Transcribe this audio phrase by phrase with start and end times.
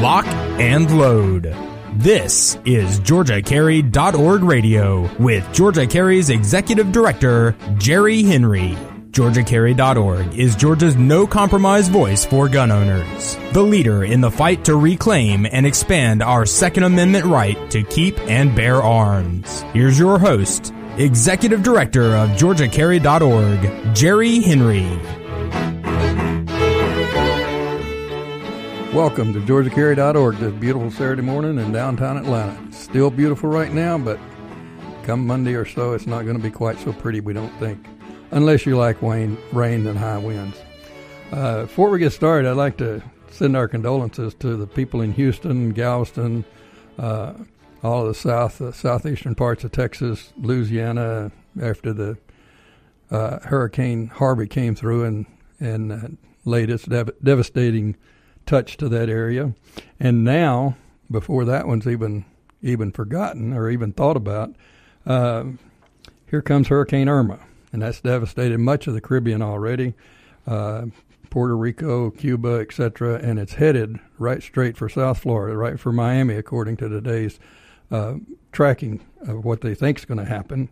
[0.00, 0.26] lock,
[0.58, 1.54] and load.
[1.94, 8.76] This is GeorgiaCarry.org Radio with Georgia Carry's Executive Director, Jerry Henry.
[9.10, 13.36] GeorgiaCarry.org is Georgia's no compromise voice for gun owners.
[13.52, 18.18] The leader in the fight to reclaim and expand our Second Amendment right to keep
[18.20, 19.62] and bear arms.
[19.72, 25.19] Here's your host, Executive Director of GeorgiaCarry.org, Jerry Henry.
[28.94, 32.72] Welcome to GeorgiaCarry.org this beautiful Saturday morning in downtown Atlanta.
[32.72, 34.18] Still beautiful right now, but
[35.04, 37.86] come Monday or so, it's not going to be quite so pretty, we don't think,
[38.32, 40.56] unless you like rain, rain and high winds.
[41.30, 43.00] Uh, before we get started, I'd like to
[43.30, 46.44] send our condolences to the people in Houston, Galveston,
[46.98, 47.34] uh,
[47.84, 51.30] all of the south, uh, southeastern parts of Texas, Louisiana,
[51.62, 52.18] after the
[53.12, 55.26] uh, Hurricane Harvey came through and
[55.60, 56.08] and uh,
[56.44, 57.94] laid its dev- devastating
[58.46, 59.54] touch to that area.
[59.98, 60.76] And now,
[61.10, 62.24] before that one's even
[62.62, 64.54] even forgotten or even thought about,
[65.06, 65.44] uh,
[66.30, 67.40] here comes Hurricane Irma,
[67.72, 69.94] and that's devastated much of the Caribbean already.
[70.46, 70.86] Uh,
[71.30, 76.34] Puerto Rico, Cuba, etc., and it's headed right straight for South Florida, right for Miami,
[76.34, 77.38] according to today's
[77.90, 78.14] uh,
[78.52, 80.68] tracking of what they think is going to happen.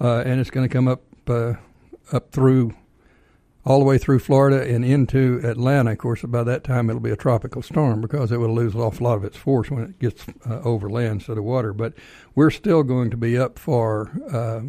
[0.00, 1.54] Uh, and it's going to come up uh,
[2.10, 2.74] up through
[3.64, 5.92] all the way through Florida and into Atlanta.
[5.92, 8.80] Of course, by that time it'll be a tropical storm because it will lose an
[8.80, 11.72] awful lot of its force when it gets uh, over land instead of water.
[11.72, 11.94] But
[12.34, 14.62] we're still going to be up for, uh,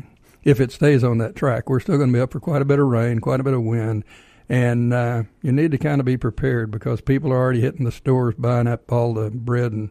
[0.43, 2.65] if it stays on that track, we're still going to be up for quite a
[2.65, 4.03] bit of rain, quite a bit of wind.
[4.47, 7.91] And uh, you need to kind of be prepared because people are already hitting the
[7.91, 9.89] stores buying up all the bread and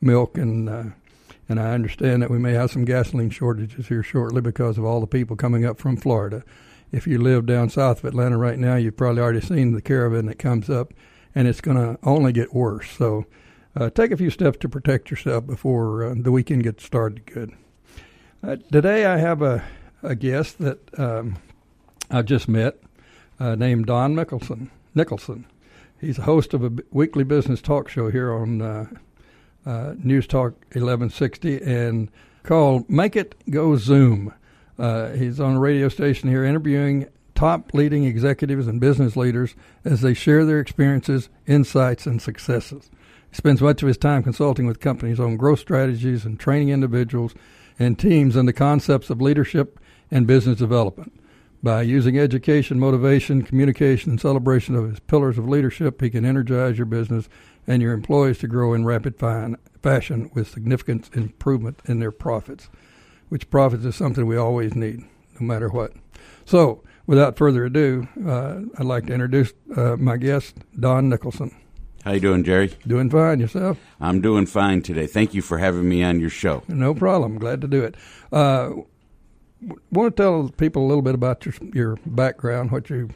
[0.00, 0.84] milk and uh,
[1.48, 5.00] and I understand that we may have some gasoline shortages here shortly because of all
[5.00, 6.44] the people coming up from Florida
[6.92, 10.26] if you live down south of Atlanta right now, you've probably already seen the caravan
[10.26, 10.92] that comes up,
[11.34, 12.90] and it's going to only get worse.
[12.90, 13.24] So
[13.74, 17.52] uh, take a few steps to protect yourself before uh, the weekend gets started good.
[18.46, 19.64] Uh, today I have a,
[20.02, 21.38] a guest that um,
[22.10, 22.78] I just met
[23.40, 24.70] uh, named Don Nicholson.
[24.94, 25.46] Nicholson.
[25.98, 28.86] He's a host of a b- weekly business talk show here on uh,
[29.64, 32.10] uh, News Talk 1160 and
[32.42, 34.34] called Make It Go Zoom.
[34.82, 37.06] Uh, he's on a radio station here interviewing
[37.36, 39.54] top leading executives and business leaders
[39.84, 42.90] as they share their experiences, insights, and successes.
[43.30, 47.32] He spends much of his time consulting with companies on growth strategies and training individuals
[47.78, 49.78] and teams in the concepts of leadership
[50.10, 51.12] and business development.
[51.62, 56.76] By using education, motivation, communication, and celebration of his pillars of leadership, he can energize
[56.76, 57.28] your business
[57.68, 62.68] and your employees to grow in rapid fine fashion with significant improvement in their profits
[63.32, 65.00] which profits is something we always need,
[65.40, 65.94] no matter what.
[66.44, 71.50] So, without further ado, uh, I'd like to introduce uh, my guest, Don Nicholson.
[72.04, 72.74] How you doing, Jerry?
[72.86, 73.40] Doing fine.
[73.40, 73.78] Yourself?
[74.02, 75.06] I'm doing fine today.
[75.06, 76.62] Thank you for having me on your show.
[76.68, 77.38] No problem.
[77.38, 77.94] Glad to do it.
[78.30, 78.72] Uh,
[79.90, 83.08] want to tell people a little bit about your your background, what you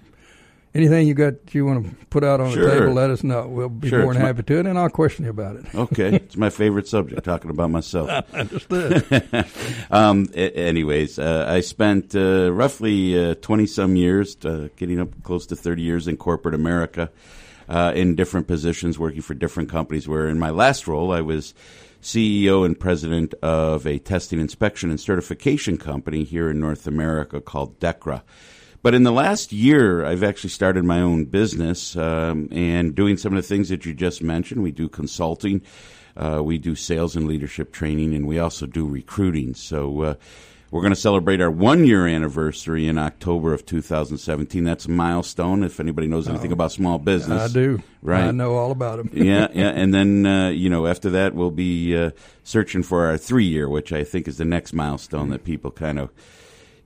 [0.77, 2.67] anything you got you want to put out on sure.
[2.67, 3.47] the table, let us know.
[3.49, 4.03] We'll be sure.
[4.03, 5.75] more than happy my, to it, and I'll question you about it.
[5.75, 8.11] okay, it's my favorite subject, talking about myself.
[8.35, 9.05] Understood.
[9.91, 15.47] um, anyways, uh, I spent uh, roughly twenty uh, some years, uh, getting up close
[15.47, 17.11] to thirty years in corporate America,
[17.69, 20.07] uh, in different positions, working for different companies.
[20.07, 21.55] Where in my last role, I was.
[22.03, 27.81] CEO and president of a testing, inspection, and certification company here in North America called
[27.81, 28.23] DEKRA.
[28.83, 33.33] But in the last year, I've actually started my own business um, and doing some
[33.37, 34.63] of the things that you just mentioned.
[34.63, 35.63] We do consulting,
[36.17, 39.55] uh, we do sales and leadership training, and we also do recruiting.
[39.55, 40.15] So uh,
[40.71, 44.65] we're going to celebrate our one year anniversary in October of 2017.
[44.65, 45.63] That's a milestone.
[45.63, 47.83] If anybody knows anything oh, about small business, I do.
[48.03, 49.11] Right, I know all about them.
[49.13, 49.69] yeah, yeah.
[49.69, 52.11] And then uh, you know after that, we'll be uh,
[52.43, 55.99] searching for our three year, which I think is the next milestone that people kind
[55.99, 56.11] of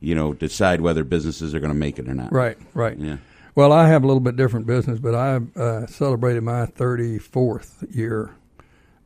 [0.01, 2.33] you know, decide whether businesses are going to make it or not.
[2.33, 2.99] Right, right.
[2.99, 3.19] Yeah.
[3.55, 8.35] Well, I have a little bit different business, but I uh, celebrated my 34th year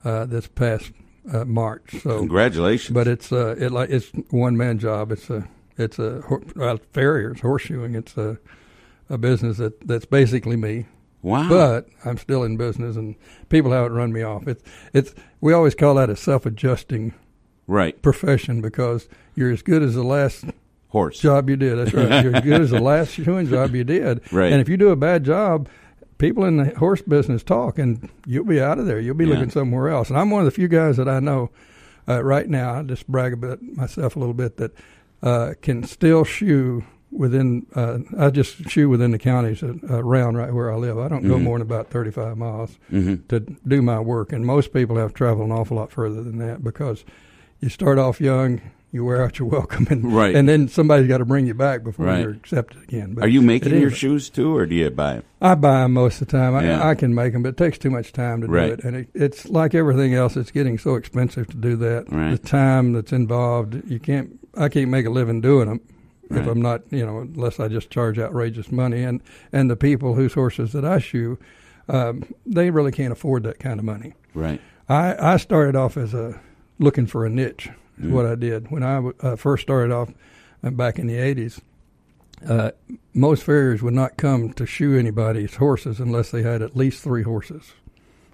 [0.05, 0.93] uh, this past
[1.33, 2.03] uh, March.
[2.03, 2.95] So congratulations!
[2.95, 5.13] But it's uh, it like it's one man job.
[5.13, 6.23] It's a it's a
[6.55, 7.97] well, farriers horseshoeing.
[7.97, 8.39] It's a
[9.09, 10.87] a business that that's basically me.
[11.23, 11.49] Wow!
[11.49, 13.17] But I'm still in business, and
[13.49, 14.47] people haven't run me off.
[14.47, 14.63] It's
[14.93, 17.15] it's we always call that a self adjusting
[17.67, 20.45] right profession because you're as good as the last
[20.95, 21.77] horse job you did.
[21.77, 22.23] That's right.
[22.25, 24.21] You're as good as the last shoeing job you did.
[24.33, 24.51] Right.
[24.53, 25.69] And if you do a bad job,
[26.19, 29.01] people in the horse business talk, and you'll be out of there.
[29.01, 29.35] You'll be yeah.
[29.35, 30.09] looking somewhere else.
[30.09, 31.51] And I'm one of the few guys that I know
[32.09, 32.75] uh, right now.
[32.79, 34.71] I just brag about myself a little bit that
[35.23, 37.67] uh, can still shoe within.
[37.75, 40.99] Uh, I just shoe within the counties uh, around right where I live.
[40.99, 41.43] I don't go Mhm.
[41.43, 45.47] more than about 35 miles hmm to do my work, and most people have traveled
[45.47, 47.05] an awful lot further than that because
[47.61, 48.61] you start off young,
[48.95, 50.35] you wear out your welcome, and Right.
[50.35, 52.21] and then somebody's got to bring you back before Right.
[52.23, 53.15] you're accepted again.
[53.15, 55.23] But Are you making your shoes too, or do you buy them?
[55.43, 56.55] I buy them most of the time.
[56.55, 56.89] I, Yeah.
[56.89, 58.69] I can make them, but it takes too much time to Right.
[58.69, 58.85] do it.
[58.85, 62.07] And it, it's like everything else; it's getting so expensive to do that.
[62.11, 62.31] Right.
[62.31, 64.39] The time that's involved, you can't.
[64.57, 65.81] I can't make a living doing them
[66.31, 69.03] if I'm not, you know, unless I just charge outrageous money.
[69.03, 69.21] And
[69.53, 71.37] and the people whose horses that I shoe,
[71.89, 74.15] um, they really can't afford that kind of money.
[74.35, 74.61] Right.
[74.89, 76.41] I, I started off as a
[76.79, 77.71] looking for a niche.
[78.01, 78.11] Mm.
[78.11, 80.11] what I did when I w- uh, first started off
[80.63, 81.61] uh, back in the '80s.
[82.49, 82.73] Uh,
[83.15, 87.23] most farriers would not come to shoe anybody's horses unless they had at least three
[87.23, 87.73] horses.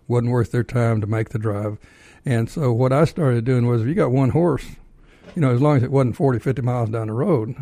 [0.08, 1.78] wasn't worth their time to make the drive,
[2.24, 4.64] and so what I started doing was, if you got one horse,
[5.36, 7.54] you know, as long as it wasn't 40, 50 miles down the road,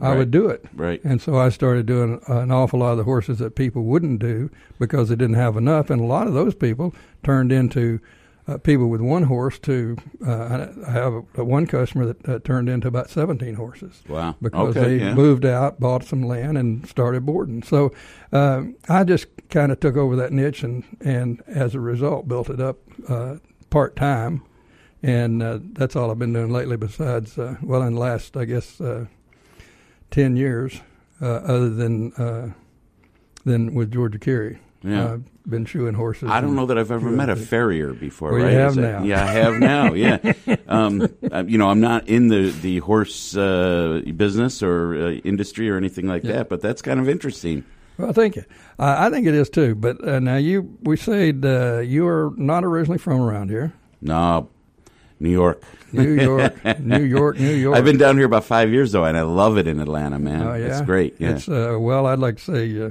[0.00, 0.64] I would do it.
[0.74, 1.04] Right.
[1.04, 4.50] And so I started doing an awful lot of the horses that people wouldn't do
[4.78, 5.90] because they didn't have enough.
[5.90, 8.00] And a lot of those people turned into
[8.48, 9.96] uh, people with one horse to,
[10.26, 14.36] uh, I have a, a one customer that uh, turned into about 17 horses Wow.
[14.42, 14.98] because okay.
[14.98, 15.14] they yeah.
[15.14, 17.62] moved out, bought some land, and started boarding.
[17.62, 17.92] So
[18.32, 22.50] uh, I just kind of took over that niche and, and as a result built
[22.50, 22.78] it up
[23.08, 23.36] uh,
[23.70, 24.42] part time.
[25.04, 28.44] And uh, that's all I've been doing lately, besides, uh, well, in the last, I
[28.44, 29.06] guess, uh,
[30.12, 30.80] 10 years,
[31.20, 32.52] uh, other than uh,
[33.44, 34.60] than with Georgia Carry.
[34.82, 35.18] Yeah.
[35.44, 36.28] Been shoeing horses.
[36.30, 38.30] I don't know that I've ever met a farrier before.
[38.30, 38.52] Well, you right?
[38.52, 39.02] have that- now.
[39.04, 39.92] Yeah, I have now.
[39.94, 40.32] Yeah,
[40.68, 45.68] um, uh, you know, I'm not in the the horse uh, business or uh, industry
[45.68, 46.32] or anything like Yeah.
[46.34, 47.64] that, but that's kind of interesting.
[47.98, 48.44] Well, thank you.
[48.78, 49.74] Uh, I think it is too.
[49.74, 53.72] But uh, now you, we said uh, you are not originally from around here.
[54.00, 54.48] No,
[55.20, 55.62] New York.
[55.92, 57.76] New York, New York, New York.
[57.78, 60.42] I've been down here about five years though, and I love it in Atlanta, man.
[60.46, 61.16] Oh yeah, it's great.
[61.18, 62.90] Yeah, It's uh, well, I'd like to say, uh,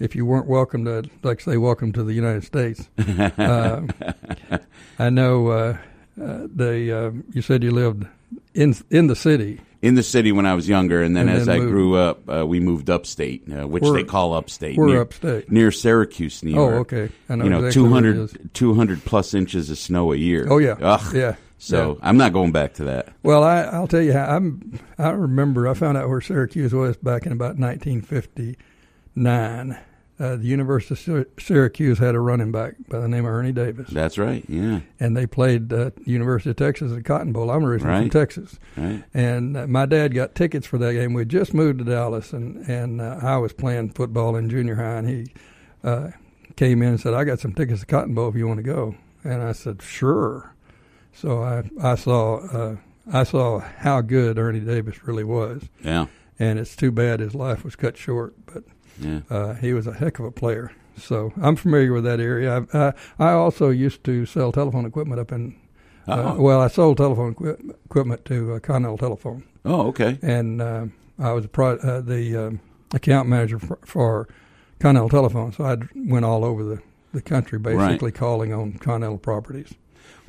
[0.00, 2.88] if you weren't welcome to, like say, welcome to the United States.
[2.98, 3.82] uh,
[4.98, 5.76] I know uh,
[6.20, 6.92] uh, the.
[6.92, 8.06] Uh, you said you lived
[8.54, 9.60] in in the city.
[9.82, 11.70] in the city when I was younger, and then And as then I moved.
[11.72, 14.76] grew up, uh, we moved upstate, uh, which We're- they call upstate.
[14.76, 15.50] We're near, upstate.
[15.52, 17.10] near Syracuse, New Oh, okay.
[17.28, 18.34] I know you know, exactly 200, is.
[18.54, 20.46] 200 plus inches of snow a year.
[20.50, 21.14] Oh yeah, Ugh.
[21.14, 21.36] yeah.
[21.60, 22.08] So yeah.
[22.08, 23.12] I'm not going back to that.
[23.24, 24.78] Well, I, I'll tell you how I'm.
[24.96, 29.76] I remember I found out where Syracuse was back in about 1959.
[30.20, 33.52] Uh, the University of Syr- Syracuse had a running back by the name of Ernie
[33.52, 34.44] Davis, That's right.
[34.48, 34.80] Yeah.
[34.98, 37.50] and they played uh, University of Texas at Cotton Bowl.
[37.50, 38.00] I'm originally Right.
[38.00, 39.04] from Texas, Right.
[39.14, 41.12] and uh, my dad got tickets for that game.
[41.14, 44.96] We just moved to Dallas, and and uh, I was playing football in junior high,
[44.98, 45.32] and he
[45.84, 46.10] uh,
[46.56, 48.64] came in and said, "I got some tickets to Cotton Bowl if you want to
[48.64, 50.52] go." And I said, "Sure."
[51.12, 52.76] So I I saw uh,
[53.12, 56.06] I saw how good Ernie Davis really was, Yeah.
[56.40, 58.64] and it's too bad his life was cut short, but
[59.00, 59.20] Yeah.
[59.30, 60.72] uh, he was a heck of a player.
[60.96, 62.66] So I'm familiar with that area.
[62.72, 65.54] I, I, I also used to sell telephone equipment up in.
[66.08, 66.40] Uh, Oh.
[66.40, 70.18] well, I sold telephone equi- equipment to uh, Continental Telephone, Oh, okay.
[70.22, 70.86] and uh,
[71.18, 72.60] I was pro, uh, the um,
[72.94, 74.26] account manager for, for
[74.80, 75.52] Continental Telephone.
[75.52, 76.80] So I went all over the,
[77.12, 79.74] the country, basically calling on Continental properties.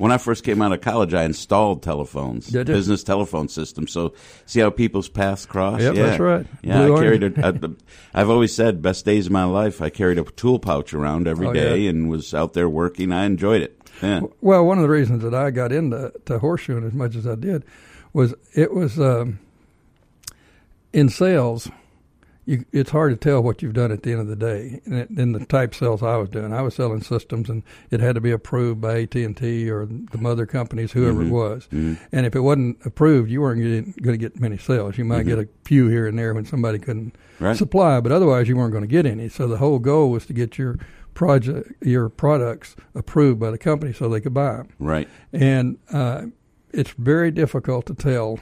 [0.00, 3.92] When I first came out of college, I installed telephones, business telephone systems.
[3.92, 4.14] So
[4.46, 5.82] see how people's paths cross.
[5.82, 6.02] Yep, yeah.
[6.06, 6.46] that's right.
[6.62, 7.62] Yeah, Blue I carried orange.
[7.62, 7.70] a, a.
[8.14, 9.82] I've always said best days of my life.
[9.82, 11.90] I carried a tool pouch around every Oh, day yeah.
[11.90, 13.12] and was out there working.
[13.12, 13.76] I enjoyed it.
[14.00, 14.22] Yeah.
[14.40, 17.34] Well, one of the reasons that I got into to horseshoeing as much as I
[17.34, 17.62] did
[18.14, 19.38] was it was um,
[20.94, 21.68] in sales.
[22.46, 24.80] You, it's hard to tell what you've done at the end of the day.
[24.86, 28.14] And in the type sales I was doing, I was selling systems, and it had
[28.14, 31.26] to be approved by AT and T or the mother companies, whoever Mhm.
[31.26, 31.68] it was.
[31.70, 31.98] Mhm.
[32.12, 34.96] And if it wasn't approved, you weren't going to get many sales.
[34.98, 35.28] You might Mhm.
[35.28, 37.56] get a few here and there when somebody couldn't Right.
[37.56, 39.28] supply, but otherwise you weren't going to get any.
[39.28, 40.76] So the whole goal was to get your
[41.14, 44.68] project, your products approved by the company so they could buy them.
[44.78, 45.08] Right.
[45.32, 46.26] And uh,
[46.72, 48.38] it's very difficult to tell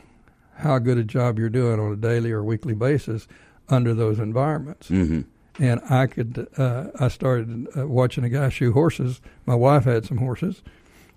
[0.59, 3.27] how good a job you're doing on a daily or weekly basis
[3.71, 4.89] under those environments.
[4.89, 5.23] hmm
[5.59, 9.21] And I could, uh, I started uh, watching a guy shoe horses.
[9.47, 10.63] My wife had some horses,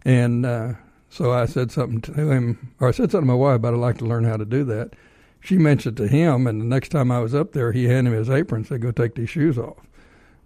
[0.03, 0.74] and uh,
[1.10, 3.79] so I said something to him, or I said something to my wife about I'd
[3.79, 4.93] like to learn how to do that.
[5.41, 8.17] She mentioned to him, and the next time I was up there, he handed me
[8.17, 9.77] his apron and said, "Go take these shoes off."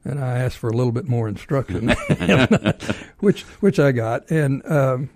[0.04, 1.90] And I asked for a little bit more instruction,
[3.20, 4.30] which which I got.
[4.32, 5.10] And um,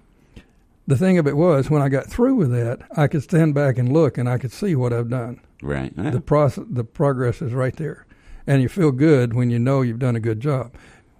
[0.87, 3.77] the thing of it was, when I got through with that, I could stand back
[3.77, 5.93] and look, and I could see what I've done Right.
[5.97, 6.11] Yeah.
[6.11, 8.05] the process, the progress is right there,
[8.47, 10.73] and you feel good when you know you've done a good job.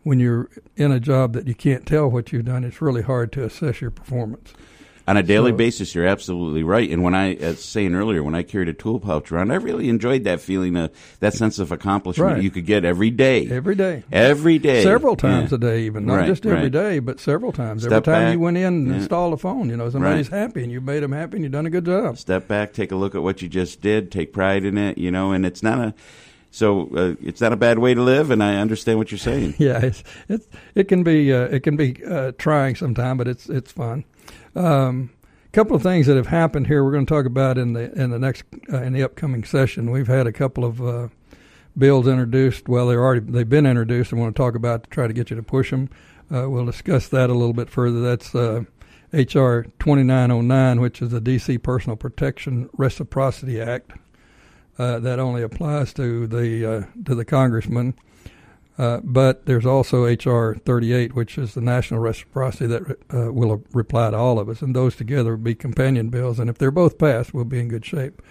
[0.03, 3.31] When you're in a job that you can't tell what you've done, it's really hard
[3.33, 4.53] to assess your performance.
[5.09, 6.87] On a daily basis, you're absolutely right.
[6.87, 9.89] And when I, as saying earlier, when I carried a tool pouch around, I really
[9.89, 12.43] enjoyed that feeling, of, that sense of accomplishment Right.
[12.43, 13.47] you could get every day.
[13.49, 14.03] Every day.
[14.11, 14.83] Every day.
[14.83, 15.55] Several times Yeah.
[15.55, 16.71] a day, even not Right, just every right.
[16.71, 17.81] day, but several times.
[17.81, 18.33] Step every time back.
[18.33, 18.95] you went in and Yeah.
[18.97, 21.65] installed a phone, you know somebody's happy, and you made them happy, and you've done
[21.65, 22.19] a good job.
[22.19, 25.09] Step back, take a look at what you just did, take pride in it, you
[25.09, 25.93] know, and it's not a,
[26.51, 29.55] so uh, it's not a bad way to live, and I understand what you're saying.
[29.59, 33.49] Yeah, it's, it's it can be uh, it can be uh, trying sometimes, but it's
[33.49, 34.03] it's fun.
[34.55, 35.11] Um,
[35.51, 36.83] couple of things that have happened here.
[36.83, 39.91] We're going to talk about in the in the next uh, in the upcoming session.
[39.91, 41.07] We've had a couple of uh,
[41.77, 42.69] bills introduced.
[42.69, 44.13] Well, they're already they've been introduced.
[44.13, 45.89] I want to talk about to try to get you to push them.
[46.31, 48.01] Uh, we'll discuss that a little bit further.
[48.01, 48.65] That's uh,
[49.11, 53.93] HR 2909, which is the DC Personal Protection Reciprocity Act.
[54.77, 57.95] Uh, that only applies to the uh, to the congressman.
[58.79, 64.09] Uh, but there's also HR 38, which is the national reciprocity that uh, will reply
[64.09, 66.39] to all of us, and those together will be companion bills.
[66.39, 68.21] And if they're both passed, we'll be in good shape.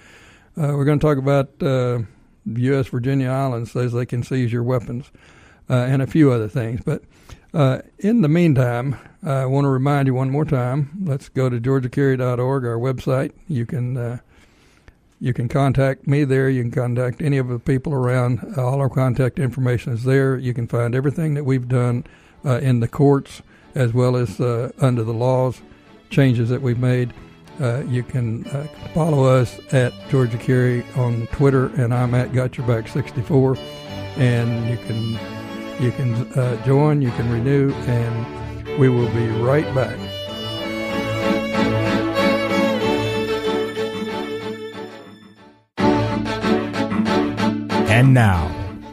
[0.56, 1.98] Uh, we're going to talk about uh,
[2.46, 2.86] U.S.
[2.88, 5.12] Virginia Islands says they can seize your weapons,
[5.68, 6.80] uh, and a few other things.
[6.82, 7.02] But
[7.52, 11.02] uh, in the meantime, I want to remind you one more time.
[11.04, 13.32] Let's go to georgiacarry.org, our website.
[13.48, 14.18] You can uh,
[15.20, 16.48] you can contact me there.
[16.48, 18.54] You can contact any of the people around.
[18.56, 20.36] All our contact information is there.
[20.36, 22.04] You can find everything that we've done
[22.44, 23.42] uh, in the courts
[23.74, 25.60] as well as uh, under the laws,
[26.10, 27.12] changes that we've made.
[27.60, 32.56] Uh, you can uh, follow us at Georgia Carry on Twitter, and I'm at Got
[32.56, 33.56] Your Back 64.
[34.16, 35.18] And you can
[35.80, 40.07] you can uh, join, you can renew, and we will be right back.
[47.98, 48.46] And now,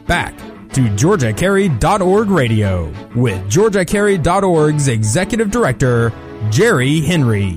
[0.08, 0.36] back
[0.72, 6.12] to GeorgiaCarry.org radio with GeorgiaCarry.org's Executive Director,
[6.50, 7.54] Jerry Henry.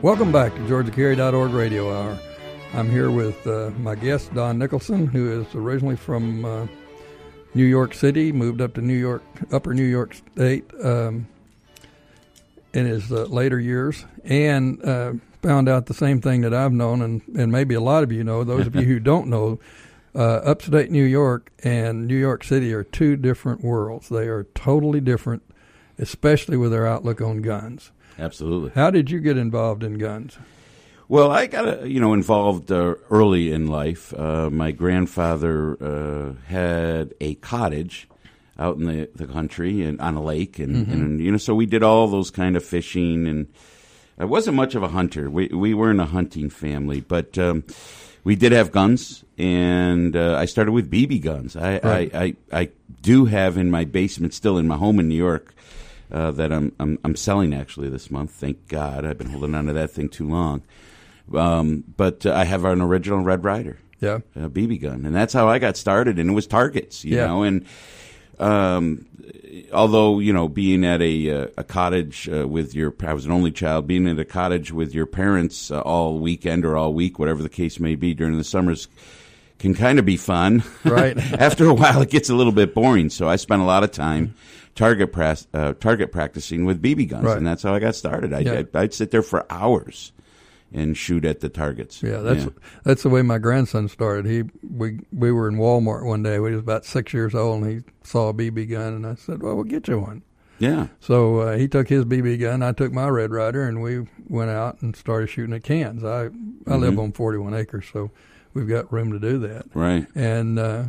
[0.00, 2.18] Welcome back to GeorgiaCarry.org Radio Hour.
[2.72, 6.66] I'm here with uh, my guest, Don Nicholson, who is originally from uh,
[7.52, 11.28] New York City, moved up to New York, Upper New York State um,
[12.72, 15.12] in his uh, later years, and uh,
[15.44, 18.24] found out the same thing that I've known, and, and maybe a lot of you
[18.24, 18.44] know.
[18.44, 19.60] Those of you who don't know,
[20.14, 24.08] uh, upstate New York and New York City are two different worlds.
[24.08, 25.42] They are totally different,
[25.98, 27.92] especially with their outlook on guns.
[28.18, 28.70] Absolutely.
[28.74, 30.38] How did you get involved in guns?
[31.08, 34.14] Well, I got uh, you know involved uh, early in life.
[34.14, 38.08] Uh, my grandfather uh, had a cottage
[38.58, 41.66] out in the, the country and on a lake, and, and you know, so we
[41.66, 43.26] did all those kind of fishing.
[43.26, 43.48] And
[44.18, 45.28] I wasn't much of a hunter.
[45.30, 47.64] We we weren't a hunting family, but um,
[48.22, 51.56] we did have guns, and uh, I started with BB guns.
[51.56, 52.14] I, Right.
[52.14, 52.68] I, I I
[53.02, 55.52] do have in my basement, still in my home in New York.
[56.12, 58.30] Uh, that I'm, I'm I'm selling actually this month.
[58.30, 60.62] Thank God, I've been holding on to that thing too long.
[61.34, 64.18] Um, but uh, I have an original Red Ryder Yeah.
[64.36, 66.18] a BB gun, and that's how I got started.
[66.20, 67.26] And it was targets, you Yeah.
[67.26, 67.42] know.
[67.42, 67.64] And
[68.38, 69.06] um,
[69.72, 73.32] although you know, being at a uh, a cottage uh, with your, I was an
[73.32, 73.86] only child.
[73.86, 77.48] Being at a cottage with your parents uh, all weekend or all week, whatever the
[77.48, 78.88] case may be, during the summers.
[79.60, 81.16] Can kind of be fun, Right.
[81.40, 83.08] After a while, it gets a little bit boring.
[83.08, 84.34] So I spent a lot of time
[84.74, 87.38] target pras- uh, target practicing with BB guns, Right.
[87.38, 88.34] and that's how I got started.
[88.34, 88.52] I, Yeah.
[88.58, 90.12] I'd, I'd sit there for hours
[90.74, 92.02] and shoot at the targets.
[92.02, 92.48] Yeah, that's
[92.82, 94.26] that's the way my grandson started.
[94.26, 96.34] He we we were in Walmart one day.
[96.34, 99.42] He was about six years old, and he saw a BB gun, and I said,
[99.42, 100.22] "Well, we'll get you one."
[100.58, 100.88] yeah.
[101.00, 104.50] So uh, he took his BB gun, I took my Red Ryder, and we went
[104.50, 106.04] out and started shooting at cans.
[106.04, 106.30] I
[106.66, 108.10] I live on 41 acres, so
[108.52, 109.66] we've got room to do that.
[109.74, 110.06] Right.
[110.14, 110.84] And uh,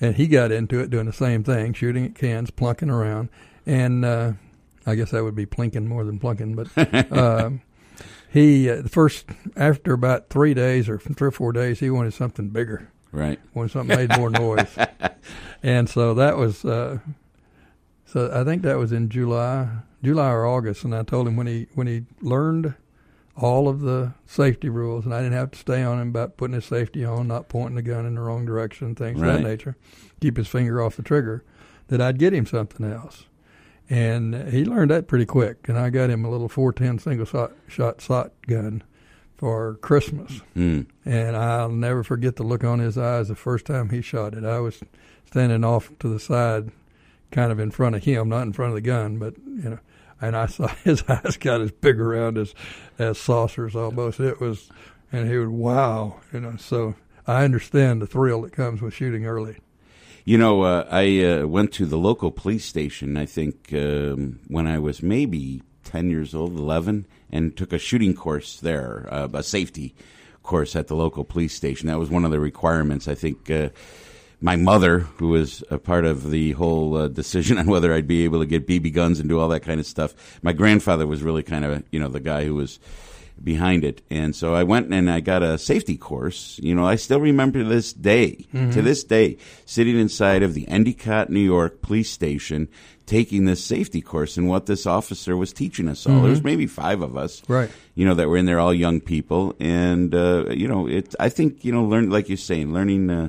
[0.00, 3.28] and he got into it doing the same thing, shooting at cans, plunking around,
[3.66, 4.32] and uh,
[4.86, 6.68] I guess that would be plinking more than plunking, but.
[8.32, 12.14] he uh, the first after about three days or three or four days, he wanted
[12.14, 12.90] something bigger.
[13.12, 13.40] Right.
[13.54, 14.76] wanted something made more noise.
[15.62, 17.00] And so that was, uh,
[18.06, 19.68] so I think that was in July,
[20.02, 20.84] July or August.
[20.84, 22.74] And I told him when he when he learned
[23.36, 26.54] all of the safety rules, and I didn't have to stay on him about putting
[26.54, 29.76] his safety on, not pointing the gun in the wrong direction, things of that nature,
[30.20, 31.44] keep his finger off the trigger,
[31.88, 33.26] that I'd get him something else.
[33.90, 35.68] And he learned that pretty quick.
[35.68, 38.84] And I got him a little 410 single shot, shot shot gun
[39.36, 40.42] for Christmas.
[40.56, 40.86] Mm.
[41.04, 44.44] And I'll never forget the look on his eyes the first time he shot it.
[44.44, 44.80] I was
[45.24, 46.70] standing off to the side,
[47.32, 49.78] kind of in front of him, not in front of the gun, but you know.
[50.20, 52.54] And I saw his eyes got as big around as
[52.98, 54.20] as saucers almost.
[54.20, 54.70] It was,
[55.10, 56.56] and he would wow, you know.
[56.58, 56.94] So
[57.26, 59.56] I understand the thrill that comes with shooting early.
[60.30, 64.68] You know, uh, I uh, went to the local police station, I think, um, when
[64.68, 69.42] I was maybe 10 years old, 11, and took a shooting course there, uh, a
[69.42, 69.92] safety
[70.44, 71.88] course at the local police station.
[71.88, 73.08] That was one of the requirements.
[73.08, 73.70] I think uh,
[74.40, 78.22] my mother, who was a part of the whole uh, decision on whether I'd be
[78.22, 81.24] able to get BB guns and do all that kind of stuff, my grandfather was
[81.24, 82.78] really kind of, you know, the guy who was
[83.42, 84.02] behind it.
[84.10, 86.58] And so I went and I got a safety course.
[86.62, 88.70] You know, I still remember this day, Mm-hmm.
[88.72, 92.68] to this day, sitting inside of the Endicott, New York police station,
[93.06, 96.20] taking this safety course and what this officer was teaching us all.
[96.20, 97.52] There was maybe five of us, Mm-hmm.
[97.52, 97.70] Right.
[97.94, 101.14] You know, that were in there, all young people, and uh, you know, it.
[101.20, 103.10] I think you know, learn like you're saying, learning.
[103.10, 103.28] Uh,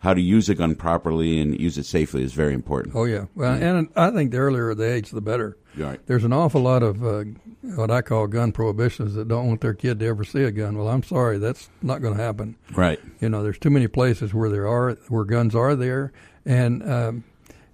[0.00, 2.96] how to use a gun properly and use it safely is very important.
[2.96, 5.56] Oh yeah, well, and I think the earlier the age, the better.
[5.76, 6.00] Right.
[6.06, 7.24] There's an awful lot of uh,
[7.62, 10.76] what I call gun prohibitionists that don't want their kid to ever see a gun.
[10.76, 12.56] Well, I'm sorry, that's not going to happen.
[12.72, 12.98] Right.
[13.20, 16.12] You know, there's too many places where there are where guns are there,
[16.46, 17.24] and um,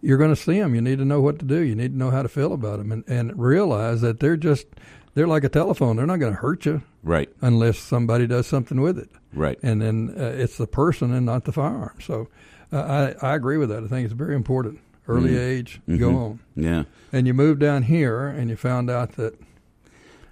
[0.02, 0.74] you're going to see them.
[0.74, 1.60] You need to know what to do.
[1.60, 4.66] You need to know how to feel about them, and, and realize that they're just
[5.14, 5.94] they're like a telephone.
[5.94, 7.28] They're not going to hurt you Right.
[7.40, 9.08] unless somebody does something with it.
[9.32, 9.58] Right.
[9.62, 11.96] And then uh, it's the person and not the firearm.
[12.02, 12.28] So
[12.72, 13.84] uh, I I agree with that.
[13.84, 14.80] I think it's very important.
[15.08, 15.38] Early Mm.
[15.40, 16.16] age, go Mhm.
[16.16, 16.40] on.
[16.56, 16.82] Yeah.
[17.12, 19.34] And you moved down here, and you found out that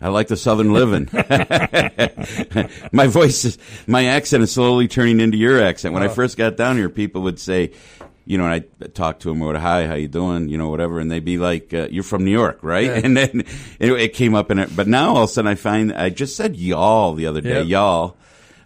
[0.00, 1.08] I like the southern living.
[2.92, 5.94] my voice is, my accent is slowly turning into your accent.
[5.94, 6.14] When I Oh.
[6.14, 7.70] first got down here, people would say,
[8.26, 10.98] you know, and I talk to them or hi, how you doing, you know, whatever,
[11.00, 13.00] and they'd be like, uh, "You're from New York, right?" Yeah.
[13.04, 13.44] And then
[13.78, 16.08] it, it came up in it, but now all of a sudden I find I
[16.10, 17.66] just said y'all the other day, Yep.
[17.66, 18.16] y'all.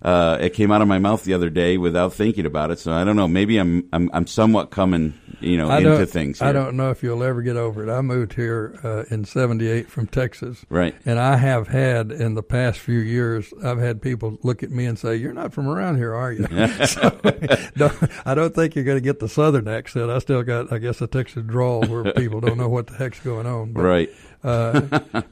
[0.01, 2.93] Uh, it came out of my mouth the other day without thinking about it, so
[2.93, 3.27] I don't know.
[3.29, 6.41] Maybe I'm I'm, I'm somewhat coming, you know, I into things.
[6.41, 7.93] I don't know if you'll ever get over it.
[7.93, 10.95] I moved here uh, in '78 from Texas, Right.
[11.05, 14.85] and I have had in the past few years, I've had people look at me
[14.87, 16.47] and say, "You're not from around here, are you?"
[16.87, 17.11] so,
[17.77, 20.11] don't, I don't think you're going to get the Southern accent.
[20.11, 23.21] I still got, I guess, a Texas drawl where people don't know what the heck's
[23.21, 23.73] going on.
[23.73, 24.11] But, Right.
[24.45, 24.81] uh,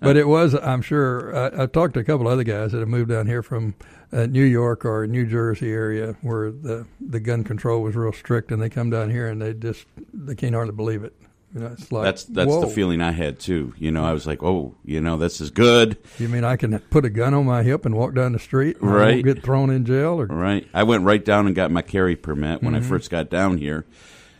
[0.00, 1.36] but it was, I'm sure.
[1.56, 3.74] I, I talked to a couple other guys that have moved down here from
[4.12, 8.50] uh, New York or New Jersey area where the the gun control was real strict,
[8.52, 11.14] and they come down here and they just they can't hardly believe it.
[11.54, 12.60] You know, it's like That's that's whoa.
[12.62, 13.72] the feeling I had too.
[13.78, 15.96] You know, I was like, oh, you know, this is good.
[16.18, 18.76] You mean I can put a gun on my hip and walk down the street,
[18.80, 19.24] and Right.
[19.24, 20.66] get thrown in jail, or Right.
[20.74, 22.84] I went right down and got my carry permit when Mm-hmm.
[22.84, 23.86] I first got down here,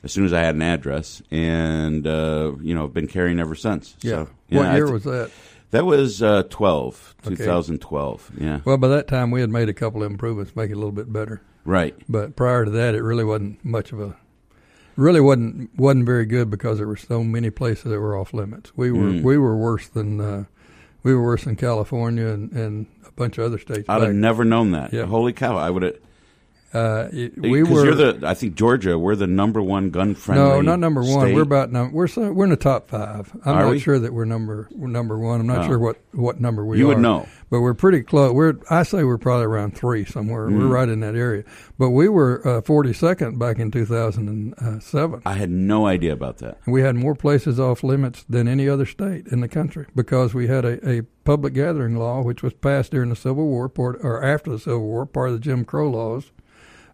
[0.03, 3.55] as soon as I had an address, and uh, you know, I've been carrying ever
[3.55, 3.97] since.
[4.03, 4.11] yeah.
[4.11, 5.31] So, yeah, what I year th- was that?
[5.70, 5.85] That?
[5.85, 7.37] Was uh, twelve, Okay.
[7.37, 8.31] 2012.
[8.38, 8.61] Yeah.
[8.64, 10.92] Well, by that time we had made a couple of improvements, make it a little
[10.92, 11.42] bit better.
[11.64, 11.94] Right.
[12.09, 14.16] But prior to that, it really wasn't much of a,
[14.96, 18.72] really wasn't wasn't very good because there were so many places that were off limits.
[18.76, 19.22] We were Mm.
[19.22, 20.44] we were worse than uh,
[21.02, 23.88] we were worse than California and, and a bunch of other states.
[23.88, 24.92] I'd have never known that.
[24.92, 25.07] Yeah.
[25.07, 25.57] Holy cow!
[25.57, 25.96] I would have.
[26.77, 28.21] Uh, it- we were the.
[28.27, 28.99] I think Georgia.
[28.99, 30.45] We're the number one gun friendly.
[30.45, 31.21] no, not number one.
[31.27, 31.35] state.
[31.35, 33.33] We're about num- we're so, we're in the top five.
[33.45, 33.79] I'm Are not we?
[33.79, 35.41] sure that we're number we're number one.
[35.41, 35.67] I'm not Oh.
[35.69, 36.89] sure what, what number we You are.
[36.89, 37.27] would know.
[37.51, 38.33] but we're pretty close.
[38.33, 40.49] We're I say we're probably around three somewhere.
[40.49, 40.59] Mm.
[40.59, 41.45] We're right in that area.
[41.79, 45.23] But we were uh, 42nd back in 2007.
[45.27, 46.59] I had no idea about that.
[46.67, 50.47] We had more places off limits than any other state in the country because we
[50.49, 54.23] had a, a public gathering law which was passed during the Civil War part, or
[54.25, 56.31] after the Civil War, part of the Jim Crow laws,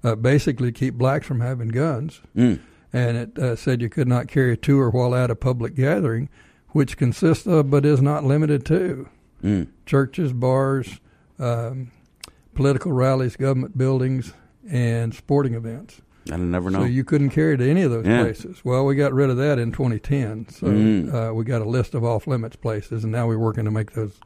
[0.05, 2.21] uh, basically keep blacks from having guns.
[2.37, 2.61] Mm.
[2.93, 6.29] And it uh, said you could not carry to or while at a public gathering,
[6.71, 9.09] which consists of but is not limited to
[9.43, 9.67] Mm.
[9.87, 11.01] churches, bars,
[11.41, 11.91] um,
[12.55, 14.35] political rallies, government buildings,
[14.71, 16.01] and sporting events.
[16.31, 16.81] I'd never know.
[16.81, 18.23] So you couldn't carry to any of those Yeah.
[18.23, 18.65] places.
[18.65, 20.47] Well, we got rid of that in 2010.
[20.49, 21.13] So Mm.
[21.31, 23.93] uh, we got a list of off limits places, and now we're working to make
[23.95, 24.21] those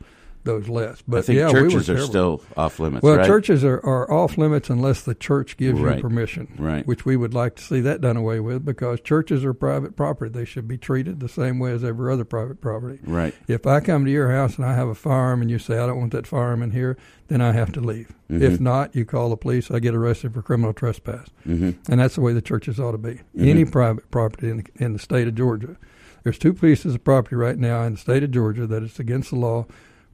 [0.46, 1.04] those lists.
[1.06, 3.02] But I think yeah, we were churches are still off limits.
[3.02, 3.26] Well, right?
[3.26, 5.96] churches are, are off limits unless the church gives Right.
[5.96, 6.86] you permission, Right.
[6.86, 10.30] which we would like to see that done away with because churches are private property.
[10.32, 12.98] They should be treated the same way as every other private property.
[13.04, 13.34] Right.
[13.46, 15.86] If I come to your house and I have a firearm and you say, I
[15.86, 16.96] don't want that firearm in here,
[17.28, 18.14] then I have to leave.
[18.30, 18.40] Mhm.
[18.40, 21.26] If not, you call the police, I get arrested for criminal trespass.
[21.44, 23.20] hmm And that's the way the churches ought to be.
[23.36, 23.48] Mhm.
[23.48, 25.76] Any private property in the, in the state of Georgia.
[26.22, 29.30] There's two pieces of property right now in the state of Georgia that it's against
[29.30, 29.66] the law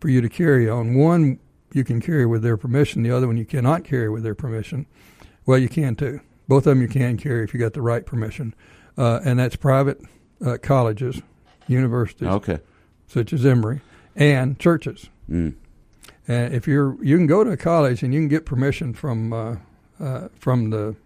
[0.03, 0.95] for you to carry on.
[0.95, 1.39] One
[1.73, 4.85] you can carry with their permission, the other one you cannot carry with their permission.
[5.47, 6.21] Well, you can too.
[6.49, 8.53] Both of them you can carry if you got the right permission.
[8.99, 10.01] Uh, and that's private
[10.45, 11.23] uh, colleges,
[11.69, 12.59] universities, Okay.
[13.07, 13.81] such as Emory,
[14.17, 15.09] and churches.
[15.31, 15.55] Mm.
[16.27, 19.33] And if you're, you can go to a college and you can get permission from
[19.33, 19.57] uh,
[20.01, 20.97] uh, from the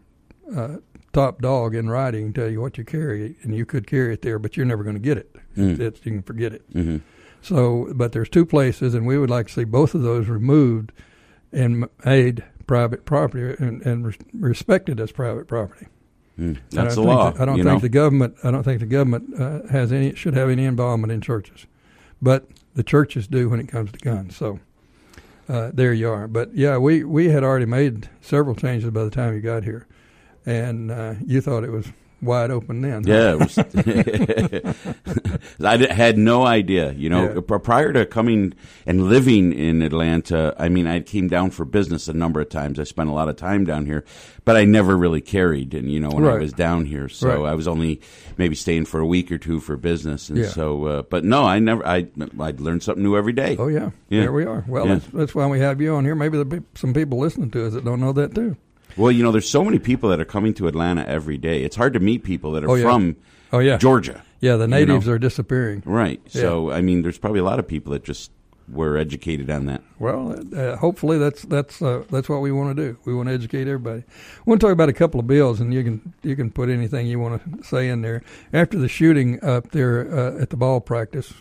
[0.56, 0.78] uh,
[1.12, 4.38] top dog in writing tell you what you carry, and you could carry it there,
[4.38, 5.36] but you're never going to get it.
[5.54, 5.78] Mm.
[5.78, 6.62] It's, you can forget it.
[6.72, 6.96] hmm
[7.42, 10.92] So, but there's two places, and we would like to see both of those removed
[11.52, 15.86] and made private property and, and res- respected as private property.
[16.38, 17.30] Mm, I that's the don't think law.
[17.30, 17.78] the- I don't think know?
[17.78, 18.34] the government.
[18.44, 21.66] I don't think the government uh, has any should have any involvement in churches,
[22.20, 24.36] but the churches do when it comes to guns.
[24.36, 24.58] So
[25.48, 26.26] uh, there you are.
[26.28, 29.86] But yeah, we we had already made several changes by the time you got here,
[30.44, 31.86] and uh, you thought it was
[32.22, 33.02] wide open then.
[33.06, 33.58] Yeah, was.
[35.60, 36.92] I had no idea.
[36.92, 37.58] You know, Yeah.
[37.58, 38.54] Prior to coming
[38.86, 42.78] and living in Atlanta, I mean, I came down for business a number of times.
[42.78, 44.04] I spent a lot of time down here,
[44.44, 45.74] but I never really carried.
[45.74, 47.52] And you know, when I was down here, so Right.
[47.52, 48.00] I was only
[48.38, 50.28] maybe staying for a week or two for business.
[50.28, 50.48] And Yeah.
[50.48, 51.86] so, uh, but no, I never.
[51.86, 52.06] I
[52.40, 53.56] I'd learn something new every day.
[53.58, 54.22] Oh yeah, Yeah.
[54.22, 54.64] there we are.
[54.68, 54.94] Well, Yeah.
[54.94, 56.14] that's, that's why we have you on here.
[56.14, 58.56] Maybe there'll be some people listening to us that don't know that too.
[58.96, 61.62] Well, you know, there's so many people that are coming to Atlanta every day.
[61.64, 62.82] It's hard to meet people that are Oh, yeah.
[62.82, 63.16] from
[63.52, 64.22] Oh yeah, Georgia.
[64.40, 64.56] yeah.
[64.56, 65.12] The you natives know.
[65.14, 65.82] are disappearing.
[65.84, 66.20] Right.
[66.28, 68.30] So, I mean, there's probably a lot of people that just
[68.68, 69.80] were educated on that.
[70.00, 72.98] Well, uh, hopefully that's that's uh, that's what we want to do.
[73.04, 74.02] We want to educate everybody.
[74.44, 76.68] We want to talk about a couple of bills, and you can you can put
[76.68, 78.22] anything you want to say in there.
[78.52, 81.32] After the shooting up there uh, at the ball practice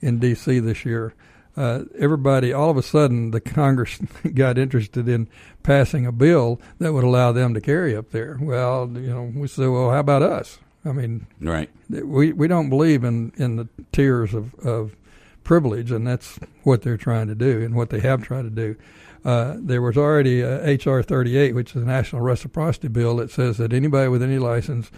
[0.00, 0.60] in D.C.
[0.60, 1.12] this year,
[1.56, 3.98] uh, everybody all of a sudden the Congress
[4.34, 5.28] got interested in
[5.62, 8.38] passing a bill that would allow them to carry up there.
[8.40, 10.58] Well, you know, we said, well, how about us?
[10.84, 11.70] I mean, Right.
[11.90, 14.96] we we don't believe in in the tiers of of
[15.44, 18.76] privilege, and that's what they're trying to do and what they have tried to do.
[19.24, 23.72] Uh, there was already HR 38, which is a national reciprocity bill that says that
[23.72, 24.90] anybody with any license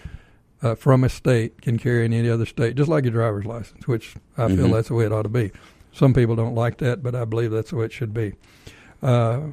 [0.62, 3.86] uh, from a state can carry in any other state, just like your driver's license,
[3.86, 4.72] which I feel Mhm.
[4.72, 5.50] that's the way it ought to be.
[5.94, 8.35] Some people don't like that, but I believe that's the way it should be.
[9.00, 9.52] Uh,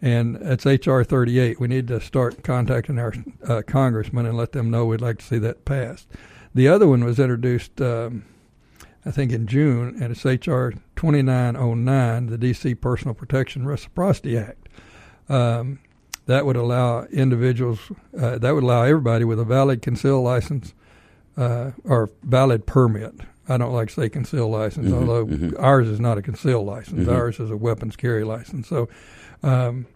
[0.00, 1.60] and it's HR 38.
[1.60, 3.12] We need to start contacting our
[3.46, 6.08] uh, congressmen and let them know we'd like to see that passed.
[6.54, 8.24] The other one was introduced, um,
[9.04, 12.74] I think, in June, and it's HR 2909, the D.C.
[12.74, 14.68] Personal Protection Reciprocity Act.
[15.28, 15.78] Um,
[16.24, 17.80] that would allow individuals,
[18.18, 20.72] uh, that would allow everybody with a valid conceal license
[21.36, 23.14] uh, or valid permit.
[23.48, 25.54] I don't like to say conceal license, Mhm, although mhm.
[25.58, 27.06] ours is not a conceal license.
[27.06, 27.12] Mhm.
[27.12, 28.68] Ours is a weapons carry license.
[28.68, 28.88] So,
[29.42, 29.86] um,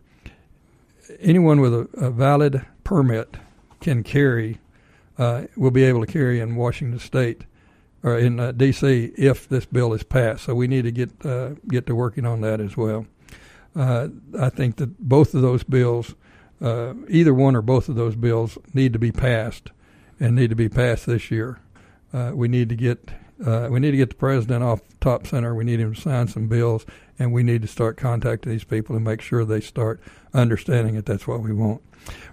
[1.21, 3.37] anyone with a, a valid permit
[3.81, 4.59] can carry,
[5.19, 7.45] uh, will be able to carry in Washington State
[8.03, 9.13] or in uh, D.C.
[9.17, 10.45] if this bill is passed.
[10.45, 13.07] So we need to get uh, get to working on that as well.
[13.75, 16.15] Uh, I think that both of those bills,
[16.61, 19.71] uh, either one or both of those bills, need to be passed
[20.19, 21.59] and need to be passed this year.
[22.13, 23.11] Uh, we need to get
[23.45, 25.55] uh, we need to get the president off top center.
[25.55, 26.87] We need him to sign some bills,
[27.19, 30.01] and we need to start contacting these people and make sure they start
[30.33, 31.83] understanding that that's what we want.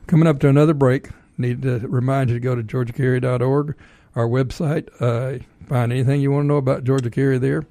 [0.08, 1.10] Coming up to another break.
[1.36, 3.76] Need to remind you to go to georgiacarry.org,
[4.16, 4.88] our website.
[5.00, 7.66] Uh, find anything you want to know about Georgia Carry there.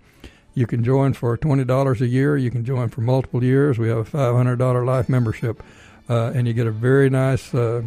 [0.55, 2.37] You can join for twenty dollars a year.
[2.37, 3.79] You can join for multiple years.
[3.79, 5.63] We have a five hundred dollar life membership,
[6.11, 7.83] uh, and you get a very nice uh,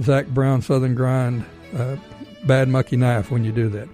[0.00, 1.44] Zac Brown Southern Grind
[1.76, 1.96] uh,
[2.44, 3.88] Bad Monkey knife when you do that.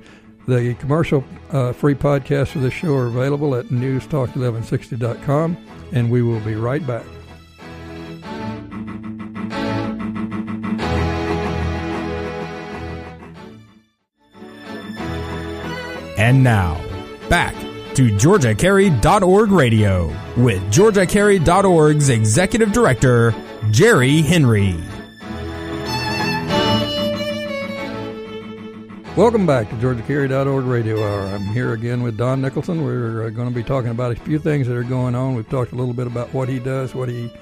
[0.46, 5.56] The commercial uh, free podcasts for this show are available at newstalk1160.com,
[5.92, 7.04] and we will be right back.
[16.16, 16.80] And now,
[17.28, 17.54] back
[17.94, 23.34] to GeorgiaCarry.org radio with GeorgiaCarry.org's Executive Director,
[23.70, 24.93] Jerry Henry.
[29.16, 31.28] Welcome back to GeorgiaCarry.org Radio Hour.
[31.28, 32.82] I'm here again with Don Nicholson.
[32.82, 35.36] We're uh, going to be talking about a few things that are going on.
[35.36, 37.32] We've talked a little bit about what he does, what he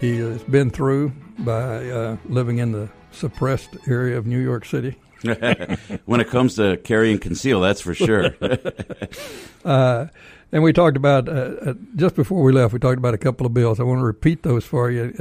[0.00, 4.98] he has been through by uh, living in the suppressed area of New York City.
[6.06, 8.34] when it comes to carry and conceal, that's for sure.
[9.64, 10.08] Uh,
[10.50, 12.72] and we talked about uh, uh, just before we left.
[12.72, 13.78] We talked about a couple of bills.
[13.78, 15.14] I want to repeat those for you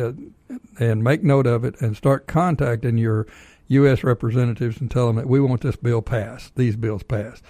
[0.50, 3.28] uh, and make note of it, and start contacting your
[3.72, 4.04] U.S.
[4.04, 6.56] representatives and tell them that we want this bill passed.
[6.56, 7.44] These bills passed.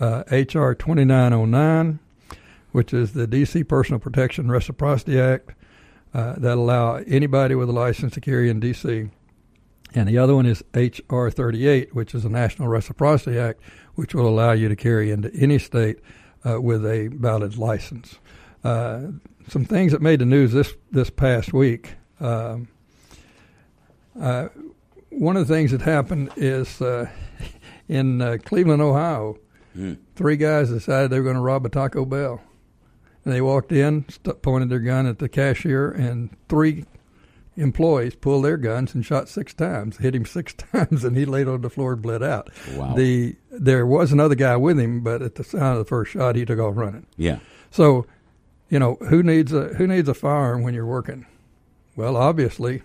[0.00, 0.74] Uh, H.R.
[0.74, 1.98] twenty nine oh nine,
[2.72, 3.64] which is the D.C.
[3.64, 5.52] Personal Protection Reciprocity Act,
[6.14, 9.10] uh, that allow anybody with a license to carry in D.C.
[9.94, 11.30] And the other one is H.R.
[11.30, 13.60] 38, which is the National Reciprocity Act,
[13.94, 15.98] which will allow you to carry into any state
[16.44, 18.18] uh, with a valid license.
[18.64, 19.08] Uh,
[19.48, 21.94] some things that made the news this this past week.
[22.20, 22.68] Um,
[24.20, 24.48] uh,
[25.12, 27.08] one of the things that happened is uh,
[27.88, 29.38] in uh, Cleveland, Ohio,
[29.74, 29.94] Hmm.
[30.16, 32.42] three guys decided they were going to rob a Taco Bell.
[33.24, 36.84] And they walked in, st- pointed their gun at the cashier, and three
[37.56, 41.48] employees pulled their guns and shot six times, hit him six times, and he laid
[41.48, 42.50] on the floor and bled out.
[42.74, 42.94] Wow.
[42.94, 46.36] The there was another guy with him, but at the sound of the first shot,
[46.36, 47.06] he took off running.
[47.16, 47.38] yeah.
[47.70, 48.04] So,
[48.68, 51.24] you know, who needs a who needs a firearm when you're working?
[51.96, 52.82] Well, obviously,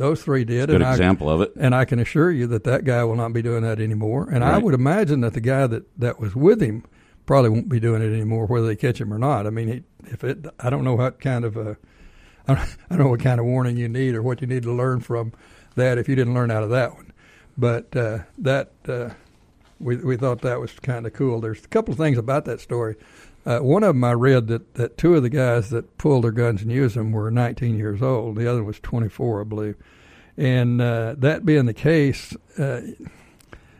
[0.00, 0.70] Those three did.
[0.70, 1.52] Good and example I, of it.
[1.56, 4.30] And I can assure you that that guy will not be doing that anymore.
[4.30, 6.86] And I would imagine that the guy that, that was with him
[7.26, 9.46] probably won't be doing it anymore, whether they catch him or not.
[9.46, 11.76] I mean, he, if it, I don't know what kind of a,
[12.48, 12.58] I don't,
[12.88, 15.00] I don't know what kind of warning you need or what you need to learn
[15.00, 15.34] from
[15.74, 17.12] that if you didn't learn out of that one.
[17.58, 19.10] But uh, that uh,
[19.80, 21.42] we we thought that was kind of cool.
[21.42, 22.96] There's a couple of things about that story.
[23.46, 26.30] Uh, one of them I read that, that two of the guys that pulled their
[26.30, 28.36] guns and used them were 19 years old.
[28.36, 29.76] The other was 24, I believe.
[30.36, 32.82] And uh, that being the case, uh,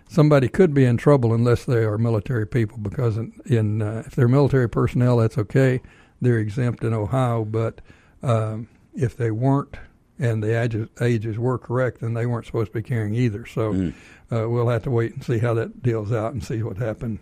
[0.09, 2.79] somebody could be in trouble unless they are military people.
[2.79, 5.81] Because in, in uh, if they're military personnel, that's okay;
[6.21, 7.45] they're exempt in Ohio.
[7.45, 7.81] But
[8.23, 9.77] um, if they weren't
[10.19, 13.47] and the ages, ages were correct, then they weren't supposed to be carrying either.
[13.47, 13.95] So Mm.
[14.31, 17.21] uh, we'll have to wait and see how that deals out and see what happened.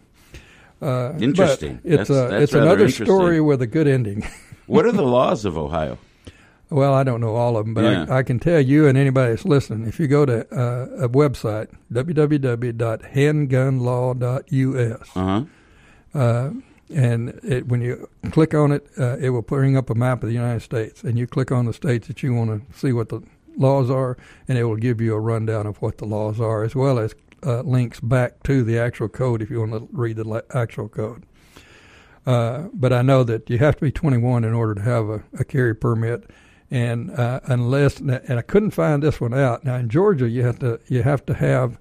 [0.80, 1.80] Uh, Interesting.
[1.84, 4.26] It's That's- uh, that's it's another story with a good ending.
[4.66, 5.96] What are the laws of Ohio?
[6.70, 8.04] Well, I don't know all of them, but Yeah.
[8.10, 11.08] I, I can tell you and anybody that's listening, if you go to uh, a
[11.08, 11.68] website,
[13.78, 15.44] www.handgunlaw.us, Uh
[16.12, 16.18] huh.
[16.18, 16.50] uh,
[16.94, 20.28] and it, when you click on it, uh, it will bring up a map of
[20.28, 23.08] the United States, and you click on the states that you want to see what
[23.10, 23.20] the
[23.56, 24.16] laws are,
[24.48, 27.14] and it will give you a rundown of what the laws are, as well as
[27.44, 31.24] uh, links back to the actual code if you want to read the actual code.
[32.26, 35.22] Uh, but I know that you have to be 21 in order to have a,
[35.38, 36.30] a carry permit,
[36.70, 39.64] and uh, unless and I couldn't find this one out.
[39.64, 41.78] Now in Georgia, you have to you have to have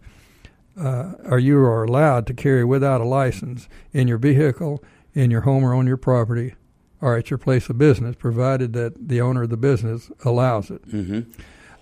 [0.79, 5.41] uh, or you are allowed to carry without a license in your vehicle, in your
[5.41, 6.55] home or on your property,
[7.01, 10.87] or at your place of business, provided that the owner of the business allows it.
[10.87, 11.31] Mm-hmm.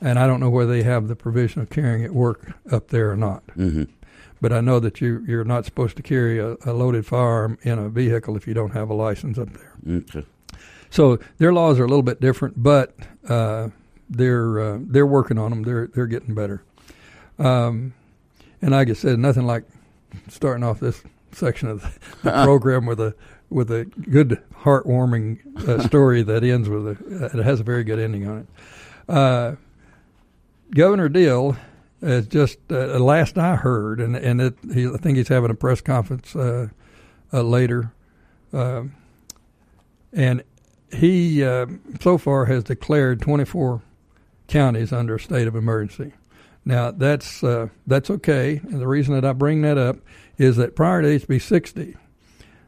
[0.02, 3.12] And I don't know whether they have the provision of carrying at work up there
[3.12, 3.46] or not.
[3.48, 3.84] Mm-hmm.
[4.42, 7.80] But I know that you you're not supposed to carry a, a loaded firearm in
[7.80, 9.74] a vehicle if you don't have a license up there.
[9.90, 10.26] Okay.
[10.90, 12.96] So their laws are a little bit different, but
[13.28, 13.70] uh,
[14.10, 15.64] they're uh, they're working on them.
[15.64, 16.64] They're they're getting better.
[17.40, 17.94] Um,
[18.62, 19.64] and like I said, nothing like
[20.30, 21.92] starting off this section of the,
[22.30, 23.16] the program with a
[23.50, 28.00] with a good heartwarming uh, story that ends with a it has a very good
[28.00, 29.58] ending on it.
[30.76, 31.58] Uh, Governor Deal
[32.02, 35.56] is just uh, last I heard, and and it, he, I think he's having a
[35.56, 36.68] press conference uh,
[37.34, 37.94] uh, later,
[38.54, 38.94] um,
[40.14, 40.44] and
[40.92, 41.66] he uh,
[42.02, 43.82] so far has declared 24
[44.48, 46.14] counties under a state of emergency.
[46.66, 49.98] Now that's uh, that's okay, and the reason that I bring that up
[50.38, 51.96] is that prior to HB 60,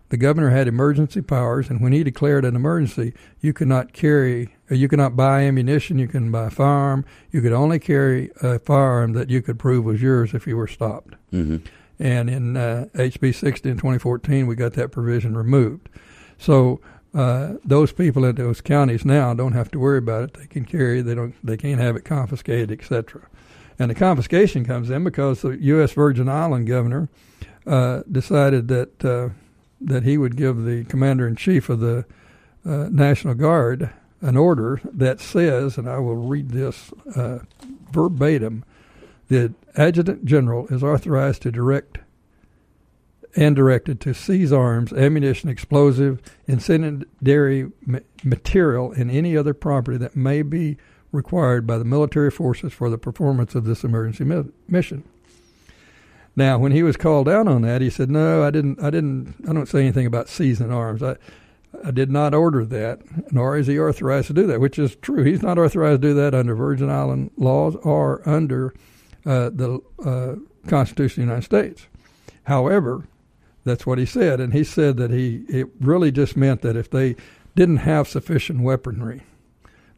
[0.10, 4.46] the governor had emergency powers, and when he declared an emergency, you could not carry,
[4.46, 8.60] uh, you cannot buy ammunition, you couldn't buy a firearm, you could only carry a
[8.60, 11.16] firearm that you could prove was yours if you were stopped.
[11.32, 11.58] Mm-hmm.
[12.00, 15.90] And in uh, HB 60 in 2014, we got that provision removed.
[16.38, 16.80] So
[17.14, 20.34] uh, those people in those counties now don't have to worry about it.
[20.36, 21.02] They can carry.
[21.02, 21.34] They don't.
[21.44, 23.28] They can't have it confiscated, etc.
[23.80, 25.94] And the confiscation comes in because the U.S.
[25.94, 27.10] Virgin Island governor
[27.66, 29.30] uh, decided that uh,
[29.82, 32.06] that he would give the commander in chief of the
[32.66, 33.90] uh, National Guard
[34.22, 37.40] an order that says, and I will read this uh,
[37.92, 38.64] verbatim:
[39.28, 42.00] the adjutant general is authorized to direct
[43.36, 47.72] and directed to seize arms, ammunition, explosive, incendiary
[48.24, 50.78] material, and any other property that may be
[51.12, 55.04] required by the military forces for the performance of this emergency mi- mission.
[56.36, 58.82] Now, when he was called out on that, he said, "No, I didn't.
[58.82, 59.36] I didn't.
[59.48, 61.02] I don't say anything about seizing arms.
[61.02, 61.18] I,
[61.84, 63.02] I did not order that,
[63.32, 65.24] nor is he authorized to do that, which is true.
[65.24, 68.74] He's not authorized to do that under Virgin Island laws or under
[69.26, 70.36] uh, the uh,
[70.70, 71.88] Constitution of the United States.
[72.44, 73.06] However,
[73.64, 76.90] that's what he said, and he said that he it really just meant that if
[76.90, 77.16] they
[77.56, 79.24] didn't have sufficient weaponry,